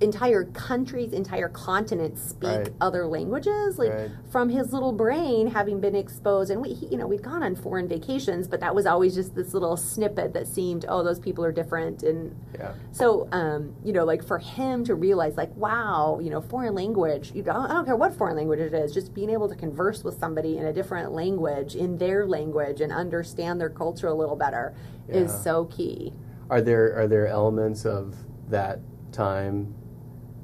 [0.00, 2.72] entire countries, entire continents speak Right.
[2.80, 3.78] other languages.
[3.78, 4.10] Like Right.
[4.28, 7.54] from his little brain, having been exposed, and we, he, you know, we'd gone on
[7.54, 11.44] foreign vacations, but that was always just this little snippet that seemed, oh, those people
[11.44, 12.72] are different, and Yeah.
[12.92, 17.32] so, um, you know, like for him to realize, like, wow, you know, foreign language,
[17.34, 20.04] you know, I don't care what foreign language it is, just being able to converse
[20.04, 24.36] with somebody in a different language, in their language, and understand their culture a little
[24.36, 24.74] better
[25.08, 26.12] is so key.
[26.50, 28.14] Are there are there elements of
[28.48, 28.80] that
[29.12, 29.74] time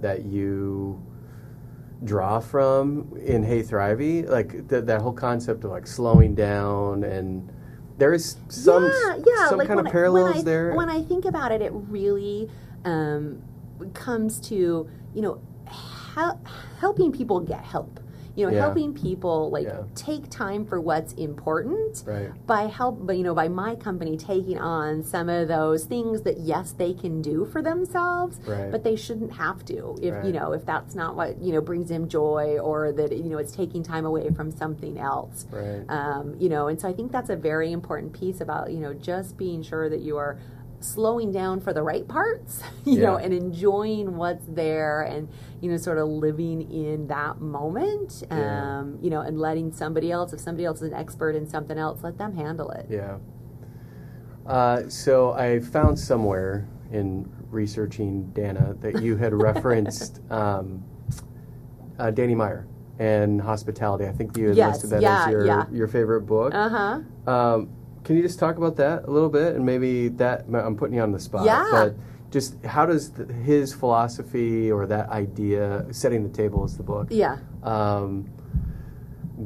[0.02, 1.02] that you
[2.04, 4.28] draw from in HeyThrivy?
[4.28, 7.50] Like th- that whole concept of like slowing down and
[7.98, 10.74] there is some yeah, yeah, some like kind of parallels I, there.
[10.74, 12.50] When I think about it, it really
[12.84, 13.42] um,
[13.94, 15.40] comes to you know
[16.14, 16.40] hel-
[16.78, 18.00] helping people get help.
[18.34, 18.60] You know, Yeah.
[18.60, 19.82] helping people like Yeah.
[19.94, 22.30] take time for what's important right.
[22.46, 26.38] by help, but you know, by my company taking on some of those things that
[26.40, 28.70] yes they can do for themselves, Right.
[28.70, 30.24] but they shouldn't have to if Right.
[30.24, 33.38] you know if that's not what you know brings them joy or that you know
[33.38, 35.84] it's taking time away from something else Right.
[35.88, 38.92] um, you know and so i think that's a very important piece about you know
[38.94, 40.38] just being sure that you are
[40.84, 45.28] slowing down for the right parts, you know, and enjoying what's there and,
[45.60, 48.78] you know, sort of living in that moment, Yeah.
[48.80, 51.78] um, you know, and letting somebody else, if somebody else is an expert in something
[51.78, 52.86] else, let them handle it.
[52.88, 53.18] Yeah.
[54.46, 60.82] Uh, so I found somewhere in researching Danna that you had referenced um,
[61.98, 62.66] uh, Danny Meyer
[62.98, 64.06] and hospitality.
[64.06, 65.64] I think you had Yes, listed that yeah, as your yeah.
[65.70, 66.52] your favorite book.
[66.54, 67.30] Uh huh.
[67.32, 67.68] Um,
[68.04, 71.02] can you just talk about that a little bit and maybe that I'm putting you
[71.02, 71.66] on the spot, Yeah.
[71.70, 71.94] but
[72.30, 77.08] just how does th his philosophy or that idea, setting the table is the book,
[77.10, 77.36] Yeah.
[77.62, 78.26] um,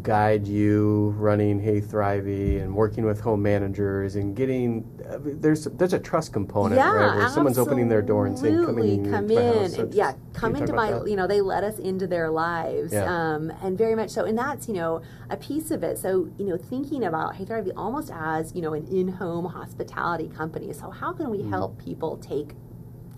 [0.02, 5.98] guide you running HeyThrivy and working with home managers and getting uh, there's there's a
[5.98, 9.70] trust component yeah, right where someone's opening their door and saying come in come in.
[9.70, 11.08] So yeah, come into my, that?
[11.08, 13.04] you know, they let us into their lives, Yeah.
[13.04, 15.98] um, and very much so, and that's you know a piece of it.
[15.98, 20.72] So you know, thinking about HeyThrivy almost as you know an in-home hospitality company.
[20.72, 22.54] So how can we help people take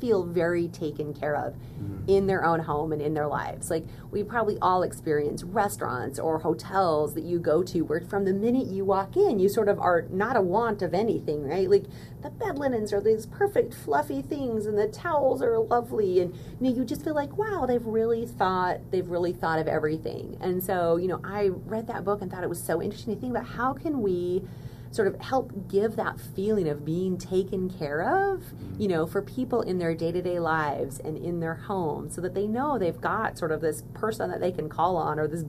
[0.00, 2.08] feel very taken care of Mm-hmm.
[2.08, 3.70] in their own home and in their lives.
[3.70, 8.32] Like we probably all experience restaurants or hotels that you go to where from the
[8.32, 11.70] minute you walk in, you sort of are not a want of anything, right?
[11.70, 11.84] Like
[12.20, 16.68] the bed linens are these perfect fluffy things and the towels are lovely and you
[16.68, 20.36] know you just feel like wow, they've really thought they've really thought of everything.
[20.40, 23.20] And so, you know, I read that book and thought it was so interesting to
[23.20, 24.42] think about how can we
[24.90, 28.42] sort of help give that feeling of being taken care of,
[28.78, 32.20] you know, for people in their day to day lives and in their homes so
[32.20, 35.28] that they know they've got sort of this person that they can call on or
[35.28, 35.44] this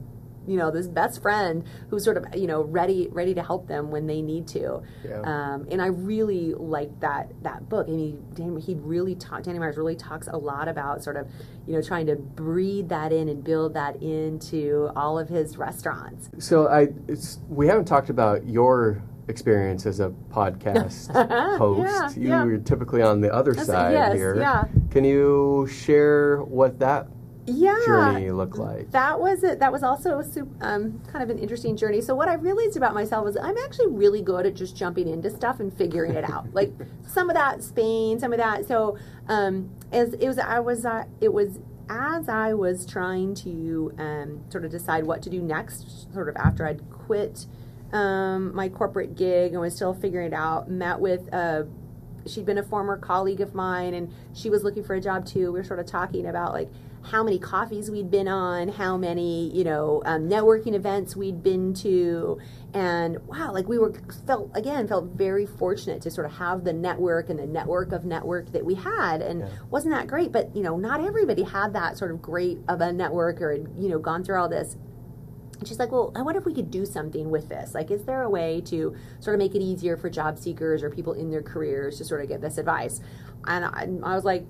[0.46, 3.90] you know this best friend who's sort of you know ready ready to help them
[3.90, 5.20] when they need to Yeah.
[5.20, 7.86] um, and I really liked that that book.
[7.88, 11.28] I mean, he really talk, Danny Myers really talks a lot about sort of,
[11.66, 16.30] you know, trying to breed that in and build that into all of his restaurants.
[16.38, 21.08] So I, it's, we haven't talked about your experience as a podcast
[21.58, 21.88] host.
[22.16, 22.44] Yeah, you yeah.
[22.44, 24.36] were typically on the other That's- side yes, here.
[24.36, 24.64] yeah.
[24.90, 27.06] Can you share what that
[27.46, 28.90] Yeah, journey looked like?
[28.90, 29.58] that was it.
[29.60, 32.00] That was also a sup- um, kind of an interesting journey.
[32.00, 35.30] So what I realized about myself was I'm actually really good at just jumping into
[35.30, 36.52] stuff and figuring it out.
[36.52, 36.72] like
[37.06, 38.66] some of that Spain, some of that.
[38.68, 41.58] So um, as it was, I was, uh, it was
[41.88, 46.36] as I was trying to um, sort of decide what to do next, sort of
[46.36, 47.46] after I'd quit
[47.92, 50.70] um, my corporate gig and was still figuring it out.
[50.70, 51.66] Met with a
[52.26, 55.52] she'd been a former colleague of mine and she was looking for a job too.
[55.52, 56.68] We were sort of talking about like
[57.02, 61.72] how many coffees we'd been on, how many, you know, um, networking events we'd been
[61.72, 62.38] to.
[62.74, 63.94] And wow, like we were
[64.26, 68.04] felt again, felt very fortunate to sort of have the network and the network of
[68.04, 69.22] network that we had.
[69.22, 69.46] And Yeah.
[69.70, 70.30] wasn't that great?
[70.30, 73.66] But, you know, not everybody had that sort of great of a network or, had,
[73.78, 74.76] you know, gone through all this.
[75.60, 77.74] And she's like, well, I wonder if we could do something with this.
[77.74, 80.88] Like, is there a way to sort of make it easier for job seekers or
[80.88, 83.00] people in their careers to sort of get this advice?
[83.46, 84.46] And I, I was like,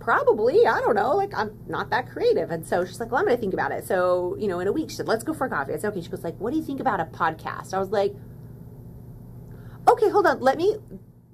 [0.00, 0.66] probably.
[0.66, 1.14] I don't know.
[1.16, 2.50] Like, I'm not that creative.
[2.50, 3.86] And so she's like, well, I'm to think about it.
[3.86, 5.74] So, you know, in a week, she said, let's go for coffee.
[5.74, 6.00] I said, okay.
[6.00, 7.74] She goes like, what do you think about a podcast?
[7.74, 8.14] I was like,
[9.86, 10.40] okay, hold on.
[10.40, 10.76] Let me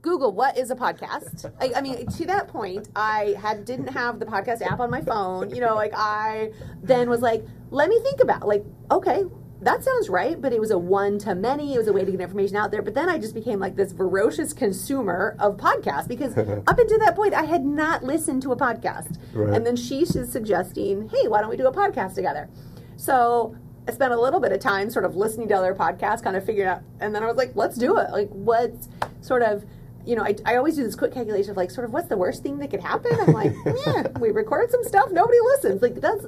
[0.02, 1.52] Google what is a podcast.
[1.60, 5.02] I, I mean, to that point, I had didn't have the podcast app on my
[5.02, 5.54] phone.
[5.54, 9.24] You know, like I then was like, let me think about like, okay,
[9.62, 11.74] that sounds right, but it was a one to many.
[11.74, 12.80] It was a way to get information out there.
[12.80, 16.36] But then I just became like this voracious consumer of podcasts because
[16.66, 19.18] up until that point, I had not listened to a podcast.
[19.34, 19.54] Right.
[19.54, 22.48] And then she's suggesting, hey, why don't we do a podcast together?
[22.96, 23.54] So
[23.86, 26.44] I spent a little bit of time sort of listening to other podcasts, kind of
[26.44, 28.10] figuring out, and then I was like, let's do it.
[28.10, 28.88] Like, what's
[29.20, 29.64] sort of,
[30.06, 32.16] you know, I, I always do this quick calculation of like, sort of, what's the
[32.16, 33.12] worst thing that could happen?
[33.20, 33.52] I'm like,
[33.86, 35.82] yeah, we record some stuff, nobody listens.
[35.82, 36.26] Like, that's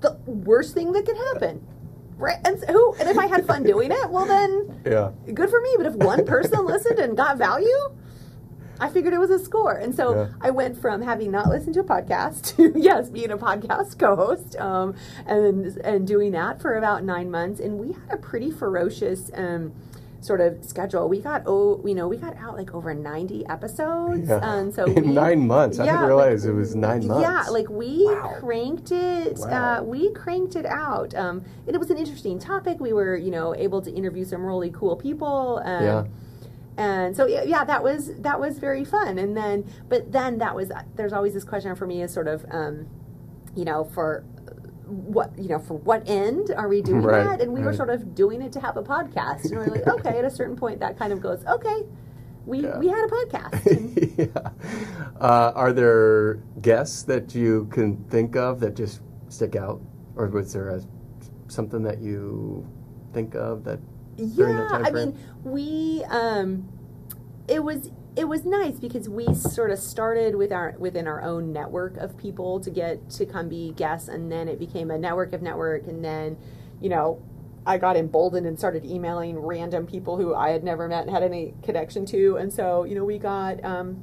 [0.00, 1.66] the worst thing that could happen.
[2.16, 2.38] Right?
[2.44, 2.94] And so, who?
[3.00, 5.10] And if I had fun doing it, well then, Yeah.
[5.32, 5.74] good for me.
[5.76, 7.96] But if one person listened and got value,
[8.78, 9.74] I figured it was a score.
[9.74, 10.28] And so Yeah.
[10.40, 14.56] I went from having not listened to a podcast to yes, being a podcast co-host,
[14.56, 14.94] um,
[15.26, 17.60] and and doing that for about nine months.
[17.60, 19.30] And we had a pretty ferocious.
[19.34, 19.72] Um,
[20.22, 24.28] sort of schedule we got oh you know we got out like over 90 episodes
[24.28, 24.38] Yeah.
[24.54, 25.80] and so In we, nine months.
[25.80, 27.22] I didn't realize it was nine months.
[27.22, 28.36] yeah, like we Wow.
[28.38, 29.36] cranked it.
[29.38, 29.80] Wow.
[29.80, 31.12] Uh, we cranked it out.
[31.16, 32.78] Um, and it was an interesting topic.
[32.78, 35.60] We were, you know, able to interview some really cool people.
[35.64, 36.04] Um, Yeah.
[36.76, 39.18] And so yeah, yeah, that was that was very fun.
[39.18, 42.46] And then, but then that was there's always this question for me is sort of,
[42.50, 42.86] um,
[43.56, 44.24] you know, for
[44.92, 47.40] what you know for what end are we doing Right, that?
[47.40, 49.44] And we were sort of doing it to have a podcast.
[49.46, 51.82] And we're like, okay, at a certain point, that kind of goes, okay,
[52.46, 52.78] we Yeah.
[52.78, 54.08] we had a podcast.
[54.18, 54.50] Yeah.
[55.20, 59.80] Uh, are there guests that you can think of that just stick out,
[60.16, 60.80] or was there a,
[61.48, 62.66] something that you
[63.12, 63.78] think of that
[64.16, 65.08] yeah time i frame?
[65.10, 66.68] mean we um
[67.48, 71.52] it was it was nice because we sort of started with our within our own
[71.52, 75.32] network of people to get to come be guests and then it became a network
[75.32, 76.36] of network and then
[76.80, 77.22] you know
[77.64, 81.22] I got emboldened and started emailing random people who I had never met and had
[81.22, 84.02] any connection to and so you know we got um,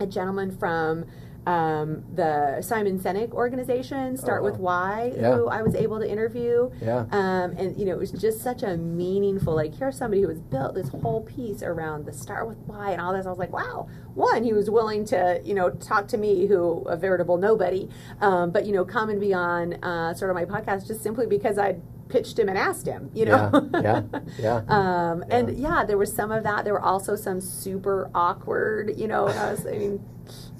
[0.00, 1.04] a gentleman from
[1.46, 4.58] um, the Simon Sinek organization, Start Oh, with.
[4.58, 5.34] Why, Yeah.
[5.36, 6.70] who I was able to interview.
[6.80, 7.06] Yeah.
[7.10, 9.54] Um, and you know, it was just such a meaningful.
[9.54, 13.00] Like, here's somebody who has built this whole piece around the start with why and
[13.00, 13.26] all this.
[13.26, 13.88] I was like, wow.
[14.14, 17.88] One, he was willing to, you know, talk to me, who a veritable nobody,
[18.20, 21.26] um, but you know, come and be on uh, sort of my podcast just simply
[21.26, 21.76] because I
[22.08, 23.10] pitched him and asked him.
[23.14, 23.70] You know.
[23.82, 24.62] Yeah, yeah, yeah.
[24.68, 25.78] Um, and Yeah.
[25.80, 26.64] yeah, there was some of that.
[26.64, 30.04] There were also some super awkward, you know, I, was, I mean,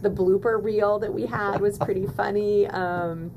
[0.02, 2.66] the blooper reel that we had was pretty funny.
[2.66, 3.30] Um,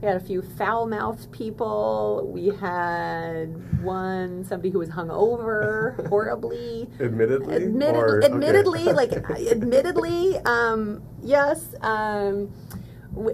[0.00, 2.28] we had a few foul mouthed people.
[2.32, 6.88] We had one, somebody who was hungover horribly.
[7.00, 8.26] Admittedly, Admitted, Or- okay.
[8.26, 12.52] admittedly, like admittedly, um, yes, um,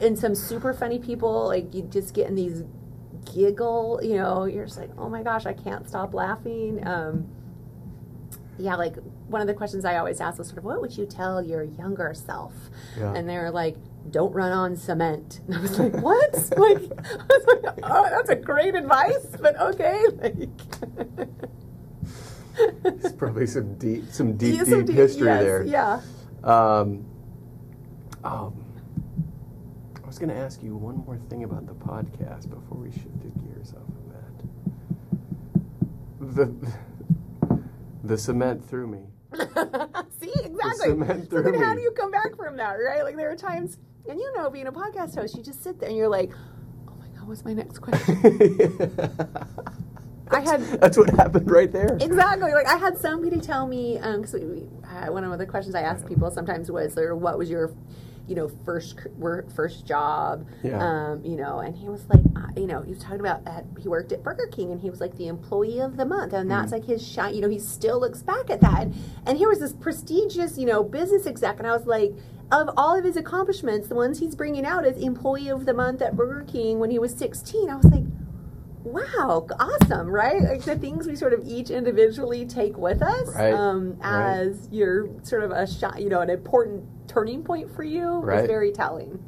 [0.01, 1.47] and some super funny people.
[1.47, 2.64] Like you just get in these
[3.33, 6.87] giggle, you know, you're just like, oh my gosh, I can't stop laughing.
[6.87, 7.29] Um,
[8.59, 8.95] yeah, like
[9.35, 11.64] one of the questions I always ask was sort of, what would you tell your
[11.64, 12.53] younger self?
[12.97, 13.12] Yeah.
[13.14, 13.76] And they're like,
[14.12, 15.41] don't run on cement.
[15.49, 16.32] And I was like, what?
[16.57, 16.78] like,
[17.09, 20.05] I was like, oh, that's a great advice, but okay.
[20.22, 20.37] Like,
[22.85, 25.64] It's probably some deep, some deep, Yeah, deep, some deep- history yes, there.
[25.64, 26.01] Yeah.
[26.45, 27.05] Um,
[28.22, 28.64] um,
[30.01, 33.32] I was going to ask you one more thing about the podcast before we shifted
[33.43, 34.05] gears off of
[36.28, 36.37] that.
[36.37, 36.70] The
[38.05, 39.01] the cement threw me.
[40.20, 41.26] See, exactly.
[41.30, 43.03] So then how do you come back from that, right?
[43.03, 43.78] Like there are times,
[44.09, 46.30] and you know, being a podcast host, you just sit there and you're like,
[46.89, 48.78] oh my god, what's my next question?
[50.30, 51.97] I had That's what happened right there.
[52.01, 55.74] exactly like I had somebody tell me because we, we, uh, one of the questions
[55.74, 57.72] I asked people sometimes was, or what was your
[58.27, 60.79] you know first work first job Yeah.
[60.83, 63.64] um, you know and he was like uh, you know he was talking about that
[63.81, 66.51] he worked at Burger King and he was like the employee of the month and
[66.51, 66.72] that's Mm.
[66.72, 68.89] like his shine you know he still looks back at that
[69.27, 72.14] and here was this prestigious you know business exec and I was like
[72.53, 76.01] of all of his accomplishments the ones he's bringing out as employee of the month
[76.03, 78.05] at Burger King when he was 16 I was like
[78.85, 83.55] wow awesome right like the things we sort of each individually take with us Right,
[83.55, 84.41] um, right.
[84.41, 88.43] as your sort of a shot you know an important turning point for you Right.
[88.43, 89.18] was very telling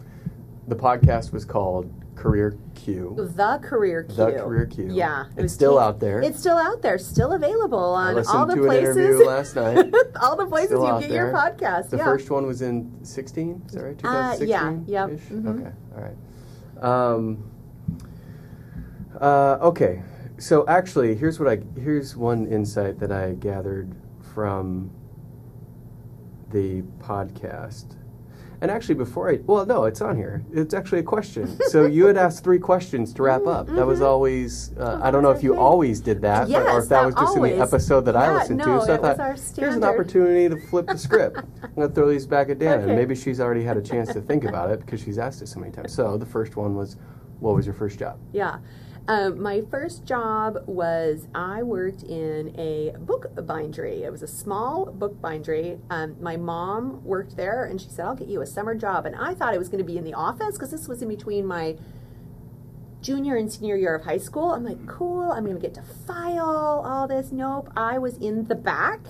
[0.69, 3.15] The podcast was called Career Q.
[3.37, 4.89] the career Q The Career Q.
[4.91, 6.21] yeah it It's still ta- out there.
[6.21, 9.93] it's still out there still available on all the places last night.
[10.23, 11.35] all the places Still you get your there.
[11.35, 14.01] podcast The yeah first one was in 16, is that right?
[14.05, 14.49] Uh, 2016?
[14.87, 15.29] yeah, yep, -ish?
[15.31, 15.61] mhm.
[15.61, 16.17] Okay, all right.
[17.15, 17.45] Um,
[19.21, 20.03] uh, okay,
[20.39, 23.95] so actually, here's what I here's one insight that I gathered
[24.35, 24.91] from
[26.51, 27.97] the podcast.
[28.63, 30.45] And actually, before I well, no, it's on here.
[30.53, 31.59] It's actually a question.
[31.69, 33.67] so you had asked three questions to wrap up.
[33.67, 34.73] That was always.
[34.79, 37.15] Uh, I don't know if you always did that, but, or if that that was
[37.15, 38.87] just in the episode that I listened no, to.
[38.87, 41.39] So I thought here's an opportunity to flip the script.
[41.63, 42.95] I'm gonna throw these back at Dan, Okay.
[42.95, 45.61] maybe she's already had a chance to think about it because she's asked it so
[45.61, 45.93] many times.
[45.93, 46.97] So the first one was,
[47.41, 48.19] what was your first job?
[48.33, 48.59] Yeah.
[49.09, 54.03] Um, my first job was I worked in a book bindery.
[54.03, 55.79] It was a small book bindery.
[55.91, 59.07] Um, my mom worked there and she said, I'll get you a summer job.
[59.07, 61.09] And I thought it was going to be in the office because this was in
[61.09, 61.77] between my
[63.01, 64.53] junior and senior year of high school.
[64.53, 67.31] I'm like, cool, I'm going to get to file all this.
[67.31, 67.71] Nope.
[67.77, 69.01] I was in the back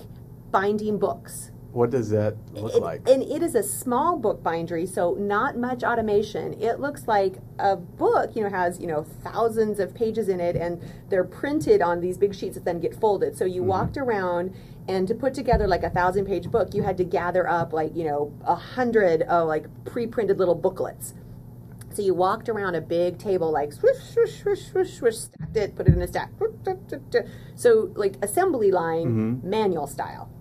[0.51, 1.49] binding books.
[1.77, 3.07] What does that look It- like?
[3.07, 6.53] And it is a small book bindery, so not much automation.
[6.59, 10.55] It looks like a book, you know, has, you know, thousands of pages in it
[10.55, 13.37] and they're printed on these big sheets that then get folded.
[13.37, 13.69] So you mm-hmm.
[13.69, 14.55] walked around
[14.87, 17.95] and to put together like a thousand page book, you had to gather up like,
[17.95, 21.13] you know, a hundred of like pre-printed little booklets.
[21.93, 25.75] So you walked around a big table, like swish, swish, swish, swish, swish, stacked it,
[25.75, 26.31] put it in a stack.
[27.53, 29.47] So like assembly line, mm-hmm.
[29.47, 30.31] manual style.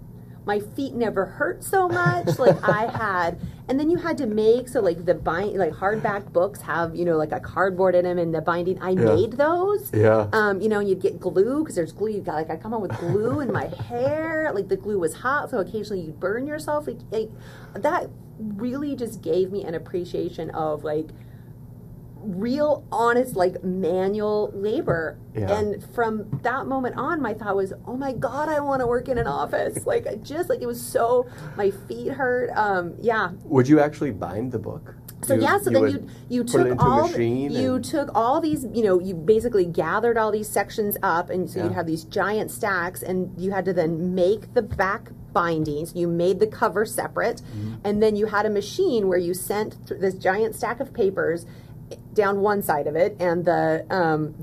[0.47, 2.38] My feet never hurt so much.
[2.38, 6.32] Like I had, and then you had to make so like the bind, like hardback
[6.32, 8.80] books have you know like a cardboard in them and the binding.
[8.80, 9.92] I made those.
[9.92, 10.28] Yeah.
[10.32, 12.12] Um, you know, and you'd get glue because there's glue.
[12.12, 14.53] You got like I come home with glue in my hair.
[14.55, 16.86] Like the glue was hot, so occasionally you'd burn yourself.
[16.86, 17.30] Like, like
[17.74, 21.09] that really just gave me an appreciation of like
[22.27, 25.59] real honest like manual labor Yeah.
[25.59, 29.09] and from that moment on my thought was oh my god i want to work
[29.09, 33.31] in an office like I just like it was so my feet hurt um yeah
[33.45, 34.95] Would you actually bind the book?
[35.22, 38.66] so You- yeah, so you then you you took all you and- took all these
[38.72, 41.64] you know you basically gathered all these sections up, and so Yeah.
[41.64, 45.95] you'd have these giant stacks, and you had to then make the back bindings.
[45.95, 47.41] You made the cover separate,
[47.83, 51.47] and then you had a machine where you sent th- this giant stack of papers
[52.14, 54.34] down one side of it, and the um,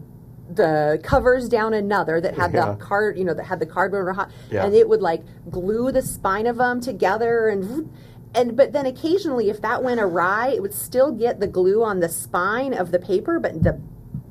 [0.54, 2.72] the covers down another that had Yeah.
[2.72, 4.66] the card, you know, that had the cardboard, or hot, Yeah.
[4.66, 7.90] and it would like glue the spine of them together and.
[8.36, 12.00] And but then occasionally, if that went awry, it would still get the glue on
[12.00, 13.80] the spine of the paper, but the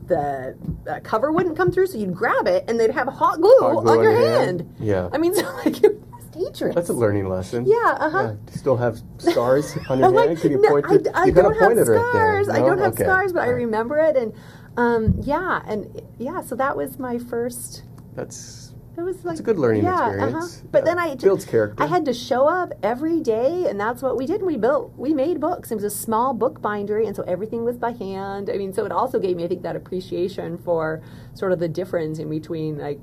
[0.09, 0.57] the
[0.91, 1.87] uh, cover wouldn't come through.
[1.87, 4.75] So you'd grab it, and they'd have hot glue, Hot glue on, your hand.
[4.81, 5.09] Yeah.
[5.13, 6.03] I mean, so like it
[6.33, 6.74] dangerous.
[6.74, 7.64] That's a learning lesson.
[7.66, 8.33] Yeah, uh-huh.
[8.33, 10.30] Do you still have scars on your I'm hand?
[10.30, 11.09] like, Can you no, point I, it?
[11.14, 12.49] I you don't have pointed right scars.
[12.49, 13.05] I don't have Okay.
[13.05, 14.33] scars, but I remember it, and
[14.76, 16.41] um, yeah, and yeah.
[16.43, 17.85] So that was my first.
[18.14, 20.35] That's It was like a good learning yeah, experience.
[20.35, 20.68] Uh-huh.
[20.70, 20.85] But Yeah.
[20.85, 21.83] then I Builds character.
[21.83, 24.43] I had to show up every day, and that's what we did.
[24.43, 25.70] We built, we made books.
[25.70, 28.51] It was a small book bindery, and so everything was by hand.
[28.51, 31.01] I mean, so it also gave me, I think, that appreciation for
[31.35, 33.01] sort of the difference in between, like,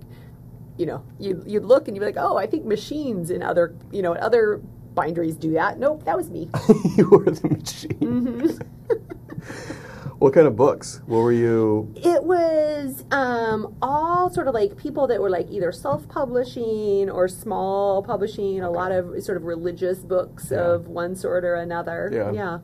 [0.80, 3.76] you know, you you'd look and you'd be like, oh, I think machines in other,
[3.92, 4.62] you know, other
[4.96, 5.78] binderies do that.
[5.78, 6.50] Nope, that was me.
[6.98, 8.00] you were the machine.
[8.00, 10.16] Mm-hmm.
[10.20, 11.02] what kind of books?
[11.06, 11.94] What were you?
[11.98, 18.02] It was um, all sort of like people that were like either self-publishing or small
[18.02, 18.62] publishing.
[18.62, 20.60] A lot of sort of religious books Yeah.
[20.60, 22.10] of one sort or another.
[22.14, 22.32] Yeah.
[22.32, 22.60] Yeah.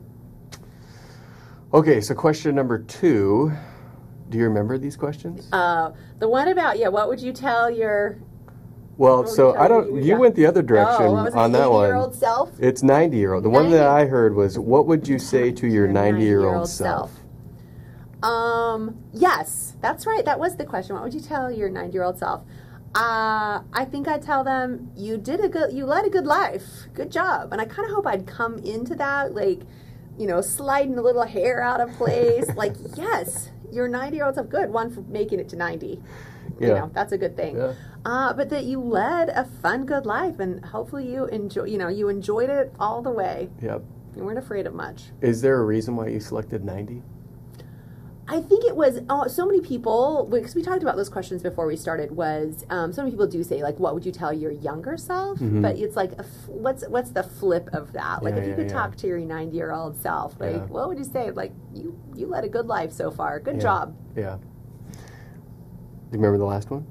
[1.74, 3.52] Okay, so question number two.
[4.28, 5.48] Do you remember these questions?
[5.52, 8.18] Uh, the one about yeah, what would you tell your
[8.98, 9.94] well, so I don't.
[9.94, 10.02] you?
[10.02, 12.14] You went the other direction oh, on that one.
[12.14, 12.52] self?
[12.58, 13.44] It's 90 year old.
[13.44, 16.68] The one that I heard was, what would you say to your 90 year old
[16.68, 17.12] self?
[18.22, 20.24] Um, yes, that's right.
[20.24, 20.94] That was the question.
[20.94, 22.42] What would you tell your 90 year old self?
[22.94, 26.64] Uh, I think I'd tell them you did a good, you led a good life.
[26.94, 27.52] Good job.
[27.52, 29.60] And I kind of hope I'd come into that, like,
[30.18, 32.48] you know, sliding a little hair out of place.
[32.56, 35.86] like, yes, your 90 year old self, good one for making it to 90.
[35.86, 36.74] You Yeah.
[36.80, 37.56] know, that's a good thing.
[37.56, 37.74] Yeah.
[38.04, 41.64] Uh, but that you led a fun, good life, and hopefully you enjoy.
[41.64, 43.50] You know, you enjoyed it all the way.
[43.60, 43.82] Yep.
[44.16, 45.10] You weren't afraid of much.
[45.20, 47.02] Is there a reason why you selected 90?
[48.28, 51.64] I think it was oh, so many people because we talked about those questions before
[51.66, 52.10] we started.
[52.10, 55.38] Was um, so many people do say like, "What would you tell your younger self?"
[55.40, 58.24] But it's like, f- what's what's the flip of that?
[58.24, 58.72] Like, Yeah, if you yeah, could yeah.
[58.72, 61.30] talk to your ninety year old self, like, what would you say?
[61.30, 63.38] Like, you you led a good life so far.
[63.38, 63.96] Good job.
[64.16, 64.38] Yeah.
[64.92, 64.98] Do
[66.12, 66.84] you remember the last one?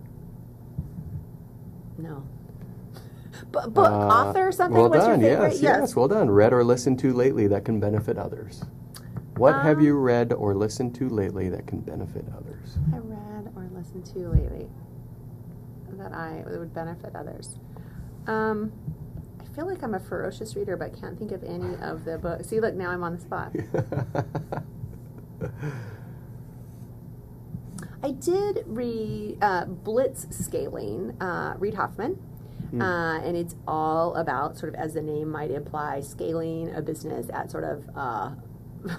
[1.97, 2.23] No.
[3.51, 4.79] But book Uh, author or something.
[4.79, 5.19] Well What's done.
[5.19, 5.53] your favorite?
[5.53, 5.95] Yes, yes.
[5.95, 6.29] Well done.
[6.29, 8.63] Read or listened to lately that can benefit others.
[9.38, 12.77] What have Um, you read or listened to lately that can benefit others?
[12.93, 14.67] I read or listened to lately
[15.97, 17.57] that I that would benefit others.
[18.27, 18.71] Um,
[19.39, 22.47] I feel like I'm a ferocious reader, but can't think of any of the books.
[22.47, 23.53] See, look, now I'm on the spot.
[28.03, 32.19] I did read uh, Blitzscaling, uh, Reid Hoffman.
[32.77, 37.27] Uh, and it's all about sort of, as the name might imply, scaling a business
[37.33, 38.31] at sort of uh,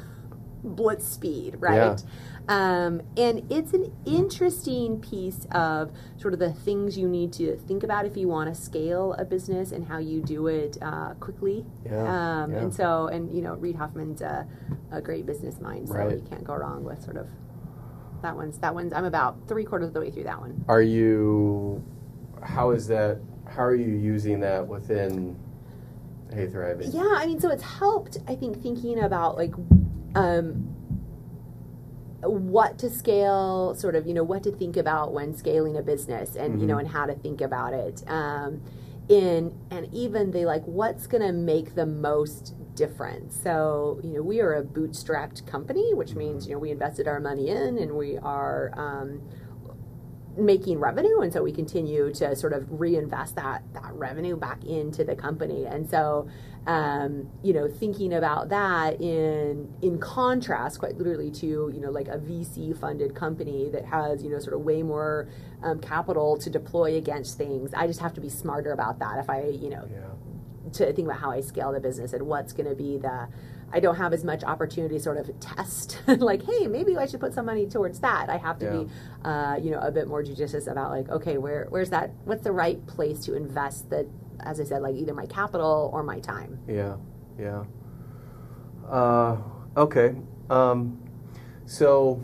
[0.63, 2.03] blitz speed, right?
[2.49, 7.83] Um, and it's an interesting piece of sort of the things you need to think
[7.83, 11.67] about if you want to scale a business and how you do it uh, quickly.
[11.85, 12.59] Yeah, Um, yeah.
[12.59, 14.47] And so, and you know, Reid Hoffman's a,
[14.93, 16.17] a great business mind, so Right.
[16.17, 17.27] you can't go wrong with sort of
[18.23, 18.93] that one's that one's.
[18.93, 20.65] I'm about three quarters of the way through that one.
[20.69, 21.85] Are you?
[22.43, 23.21] How is that?
[23.47, 25.37] How are you using that within
[26.33, 26.93] HeyThrivy?
[26.95, 28.19] Yeah, I mean, so it's helped.
[28.27, 29.53] I think thinking about like
[30.17, 30.75] um,
[32.23, 36.35] what to scale, sort of, you know, what to think about when scaling a business,
[36.35, 36.81] and you know, Mhm.
[36.81, 38.03] and how to think about it.
[38.09, 38.61] Um,
[39.09, 43.41] in and even they like, what's going to make the most difference.
[43.41, 47.21] So, you know, we are a bootstrapped company, which means you know we invested our
[47.21, 48.73] money in, and we are.
[48.77, 49.21] Um,
[50.37, 55.03] making revenue and so we continue to sort of reinvest that that revenue back into
[55.05, 56.28] the company and so
[56.66, 62.09] um, you know thinking about that in in contrast quite literally to you know like
[62.09, 65.28] a VC funded company that has you know sort of way more
[65.62, 69.30] um, capital to deploy against things I just have to be smarter about that if
[69.30, 70.72] I you know Yeah.
[70.72, 73.29] to think about how I scale the business and what's going to be the
[73.72, 77.21] I don't have as much opportunity to sort of test like hey maybe I should
[77.21, 80.22] put some money towards that I have to be uh, you know a bit more
[80.22, 84.07] judicious about like okay where where's that what's the right place to invest that
[84.41, 86.97] as I said like either my capital or my time Yeah,
[87.38, 87.64] yeah.
[88.88, 89.37] Uh,
[89.76, 90.14] okay.
[90.49, 91.03] Um,
[91.67, 92.22] so,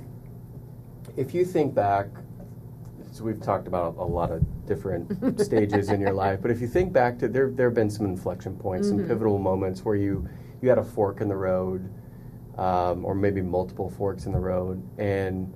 [1.16, 2.06] if you think back,
[3.10, 6.68] so we've talked about a lot of different stages in your life, but if you
[6.68, 10.28] think back to there, there have been some inflection points, some pivotal moments where you
[10.62, 11.92] you had a fork in the road,
[12.56, 15.52] um, or maybe multiple forks in the road, and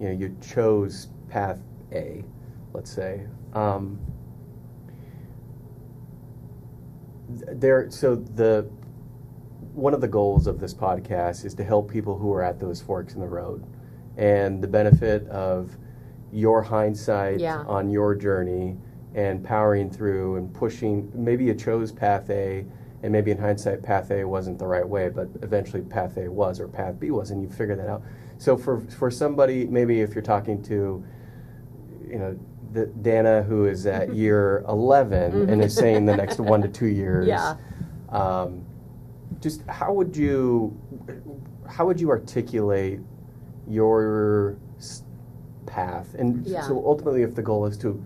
[0.00, 1.60] you know you chose path
[1.92, 2.24] A,
[2.74, 3.26] let's say.
[3.54, 3.98] Um,
[7.28, 8.68] there so the
[9.74, 12.80] one of the goals of this podcast is to help people who are at those
[12.80, 13.64] forks in the road
[14.16, 15.76] and the benefit of
[16.32, 17.62] your hindsight Yeah.
[17.66, 18.76] on your journey
[19.14, 22.64] and powering through and pushing maybe you chose path A
[23.02, 26.60] and maybe in hindsight path A wasn't the right way but eventually path A was
[26.60, 28.02] or path B was and you figure that out
[28.38, 31.04] so for for somebody maybe if you're talking to
[32.08, 32.38] you know
[32.72, 36.86] the Danna who is at year 11 and is saying the next one to two
[36.86, 37.56] years Yeah.
[38.10, 38.64] um,
[39.40, 40.76] just how would you
[41.68, 43.00] how would you articulate
[43.68, 44.56] your
[45.66, 46.62] path and Yeah.
[46.62, 48.02] so ultimately if the goal is to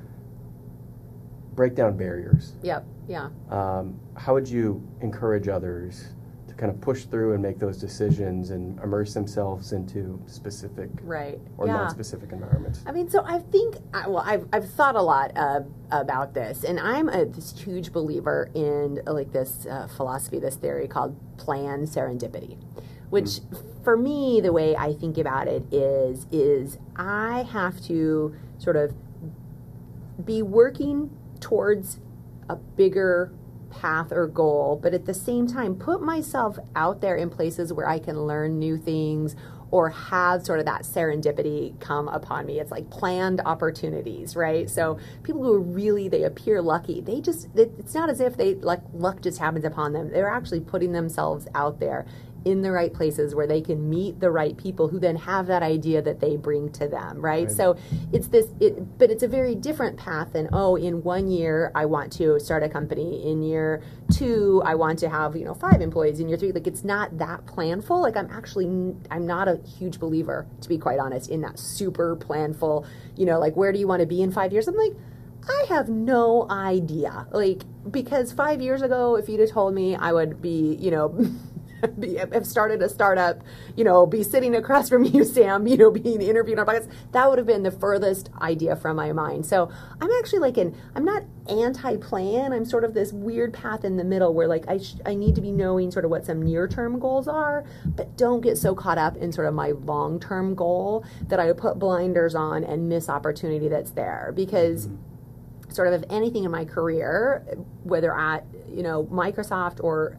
[1.54, 2.84] break down barriers Yep.
[3.08, 3.28] Yeah.
[3.50, 6.08] um, how would you encourage others
[6.48, 11.38] to kind of push through and make those decisions and immerse themselves into specific Right.
[11.58, 11.74] or yeah.
[11.74, 15.60] non-specific environments I mean, so I think, I- well, I've, I've thought a lot uh,
[15.90, 20.56] about this, and I'm a this huge believer in uh, like this uh, philosophy, this
[20.56, 22.56] theory called planned serendipity,
[23.10, 23.40] which
[23.84, 28.94] for me, the way I think about it is, is I have to sort of
[30.24, 31.10] be working
[31.43, 32.01] towards
[32.48, 33.32] a bigger
[33.70, 37.89] path or goal, but at the same time, put myself out there in places where
[37.89, 39.35] I can learn new things
[39.70, 42.60] or have sort of that serendipity come upon me.
[42.60, 44.69] It's like planned opportunities, right?
[44.69, 48.55] So people who are really they appear lucky, they just it's not as if they
[48.55, 50.10] like luck just happens upon them.
[50.10, 52.05] They're actually putting themselves out there
[52.44, 55.62] in the right places where they can meet the right people who then have that
[55.62, 57.47] idea that they bring to them, right?
[57.47, 57.51] Right.
[57.51, 57.77] So
[58.12, 61.86] it's this it but it's a very different path than oh in one year I
[61.86, 63.82] want to start a company in year
[64.12, 67.19] 2 I want to have you know 5 employees in year 3 like it's not
[67.19, 68.66] that planful like I'm actually
[69.10, 72.86] i'm not a huge believer to be quite honest in that super planful
[73.16, 74.93] you know like where do you want to be in 5 years I'm like
[75.48, 77.27] I have no idea.
[77.32, 81.09] Like, because five years ago, if you'd have told me I would be, you know,
[81.98, 83.42] be, have started a startup,
[83.76, 87.28] you know, be sitting across from you, Sam, you know, being interviewed on podcasts, that
[87.28, 89.46] would have been the furthest idea from my mind.
[89.46, 92.52] So I'm actually like an, I'm not anti-plan.
[92.52, 95.34] I'm sort of this weird path in the middle where like I, sh- I need
[95.34, 98.98] to be knowing sort of what some near-term goals are, but don't get so caught
[98.98, 103.68] up in sort of my long-term goal that I put blinders on and miss opportunity
[103.68, 104.88] that's there because
[105.68, 107.44] sort of if anything in my career,
[107.82, 110.18] whether at you know Microsoft or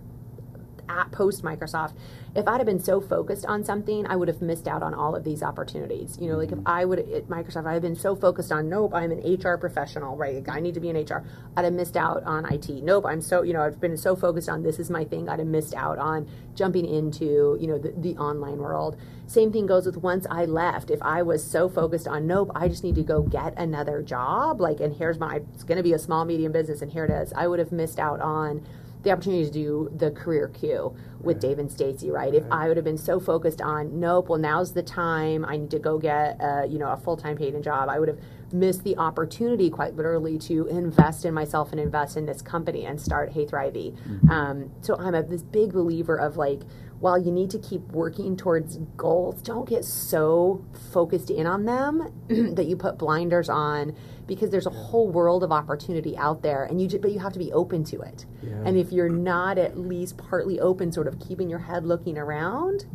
[0.89, 1.93] at post Microsoft,
[2.35, 5.15] if I'd have been so focused on something, I would have missed out on all
[5.15, 6.18] of these opportunities.
[6.19, 6.68] You know, like if mm-hmm.
[6.68, 10.15] I would at Microsoft, I'd have been so focused on nope, I'm an HR professional,
[10.18, 10.43] right?
[10.49, 11.23] I need to be in HR.
[11.55, 12.69] I'd have missed out on IT.
[12.84, 15.30] Nope, I'm so you know I've been so focused on this is my thing.
[15.30, 18.97] I'd have missed out on jumping into you know the, the online world.
[19.27, 20.89] Same thing goes with once I left.
[20.91, 24.60] If I was so focused on nope, I just need to go get another job.
[24.60, 27.11] Like, and here's my it's going to be a small medium business, and here it
[27.11, 27.31] is.
[27.34, 28.65] I would have missed out on
[29.03, 32.34] the opportunity to do the career Q with Dave and Stacy, right?
[32.34, 35.45] If I would have been so focused on, nope, well now's the time.
[35.45, 37.89] I need to go get, uh, you know, a full time paid job.
[37.89, 38.19] I would have
[38.51, 42.99] missed the opportunity, quite literally, to invest in myself and invest in this company and
[42.99, 44.30] start HeyThrivy.
[44.30, 46.61] Um, so I'm a, this big believer of like,
[46.99, 52.13] while you need to keep working towards goals, don't get so focused in on them
[52.55, 53.95] that you put blinders on
[54.28, 57.34] because there's a whole world of opportunity out there and you ju- but you have
[57.34, 58.26] to be open to it.
[58.41, 58.64] Yeah.
[58.66, 62.86] And if you're not at least partly open, sort of keeping your head looking around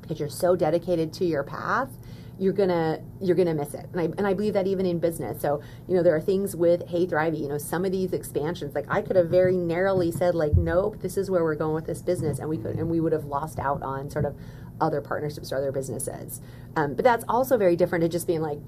[0.00, 1.88] because you're so dedicated to your path,
[2.38, 3.86] you're gonna you're gonna miss it.
[3.92, 5.40] And I and I believe that even in business.
[5.42, 7.40] So you know there are things with HeyThrivy.
[7.40, 11.00] You know some of these expansions, like I could have very narrowly said like, nope,
[11.00, 13.26] this is where we're going with this business, and we could and we would have
[13.26, 14.34] lost out on sort of
[14.80, 16.40] other partnerships or other businesses.
[16.76, 18.58] Um, but that's also very different to just being like.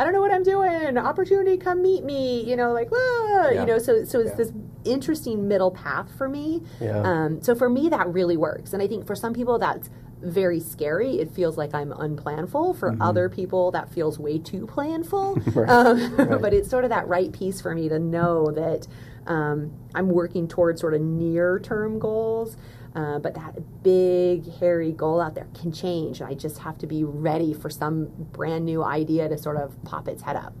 [0.00, 0.96] I don't know what I'm doing.
[0.96, 2.42] Opportunity, come meet me.
[2.42, 3.60] You know, like, ah, Yeah.
[3.60, 3.78] you know.
[3.78, 4.36] So, so it's Yeah.
[4.36, 4.52] this
[4.84, 6.62] interesting middle path for me.
[6.80, 7.02] Yeah.
[7.02, 9.90] Um, so for me, that really works, and I think for some people that's
[10.22, 11.18] very scary.
[11.18, 12.74] It feels like I'm unplanful.
[12.74, 15.36] For other people, that feels way too planful.
[15.36, 15.50] Mm-hmm.
[15.60, 15.68] Right.
[15.70, 16.40] Um, Right.
[16.40, 18.86] but it's sort of that right piece for me to know that
[19.26, 22.56] um, I'm working towards sort of near-term goals.
[22.94, 26.86] Uh, but that big, hairy goal out there can change, and I just have to
[26.86, 30.52] be ready for some brand new idea to sort of pop its head up.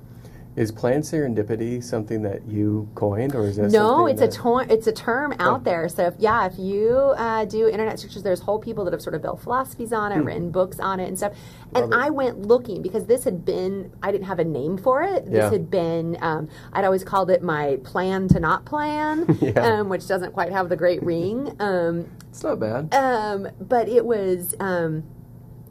[0.60, 4.66] Is planned serendipity something that you coined, or is that No, it's a that- term.
[4.68, 5.88] It's a term out there.
[5.88, 9.14] So if, yeah, if you uh, do internet searches, there's whole people that have sort
[9.14, 11.32] of built philosophies on it, written books on it, and stuff.
[11.74, 11.88] And.
[11.88, 12.04] Love it.
[12.06, 13.90] I went looking because this had been.
[14.02, 15.24] I didn't have a name for it.
[15.24, 15.50] This Yeah.
[15.50, 16.18] had been.
[16.20, 19.52] Um, I'd always called it my plan to not plan, Yeah.
[19.78, 21.56] um, which doesn't quite have the great ring.
[21.58, 22.92] Um, It's not bad.
[22.94, 25.04] um, but it was um,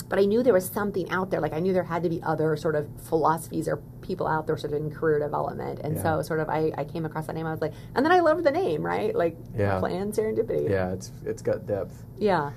[0.10, 1.40] but I knew there was something out there.
[1.40, 4.58] Like I knew there had to be other sort of philosophies or people out there
[4.58, 5.80] sort of in career development.
[5.84, 6.04] And Yeah.
[6.04, 7.46] so sort of I, I came across that name.
[7.46, 9.16] I was like, and then I loved the name, right?
[9.16, 9.80] Like Yeah.
[9.80, 10.70] planned serendipity.
[10.70, 12.04] Yeah, it's it's got depth.
[12.18, 12.52] Yeah.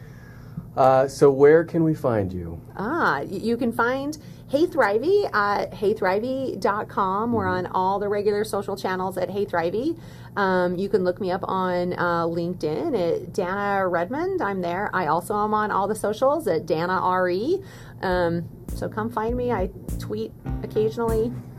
[0.74, 2.59] Uh, so where can we find you?
[2.77, 4.16] Ah, you can find
[4.51, 7.33] HeyThrivy at heythrivy.com.
[7.33, 9.99] We're on all the regular social channels at HeyThrivy.
[10.37, 14.41] Um, you can look me up on uh, LinkedIn at Danna Redmond.
[14.41, 14.91] I'm there.
[14.95, 17.63] I also am on all the socials at Danna RE.
[18.01, 19.53] Um, so come find me.
[19.53, 20.33] I tweet
[20.63, 21.33] occasionally.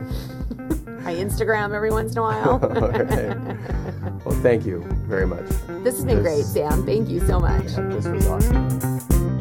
[1.04, 2.58] I Instagram every once in a while.
[4.14, 4.24] Right.
[4.24, 5.46] Well, thank you very much.
[5.82, 6.86] this has been great, Sam.
[6.86, 7.64] Thank you so much.
[7.66, 9.33] This was awesome.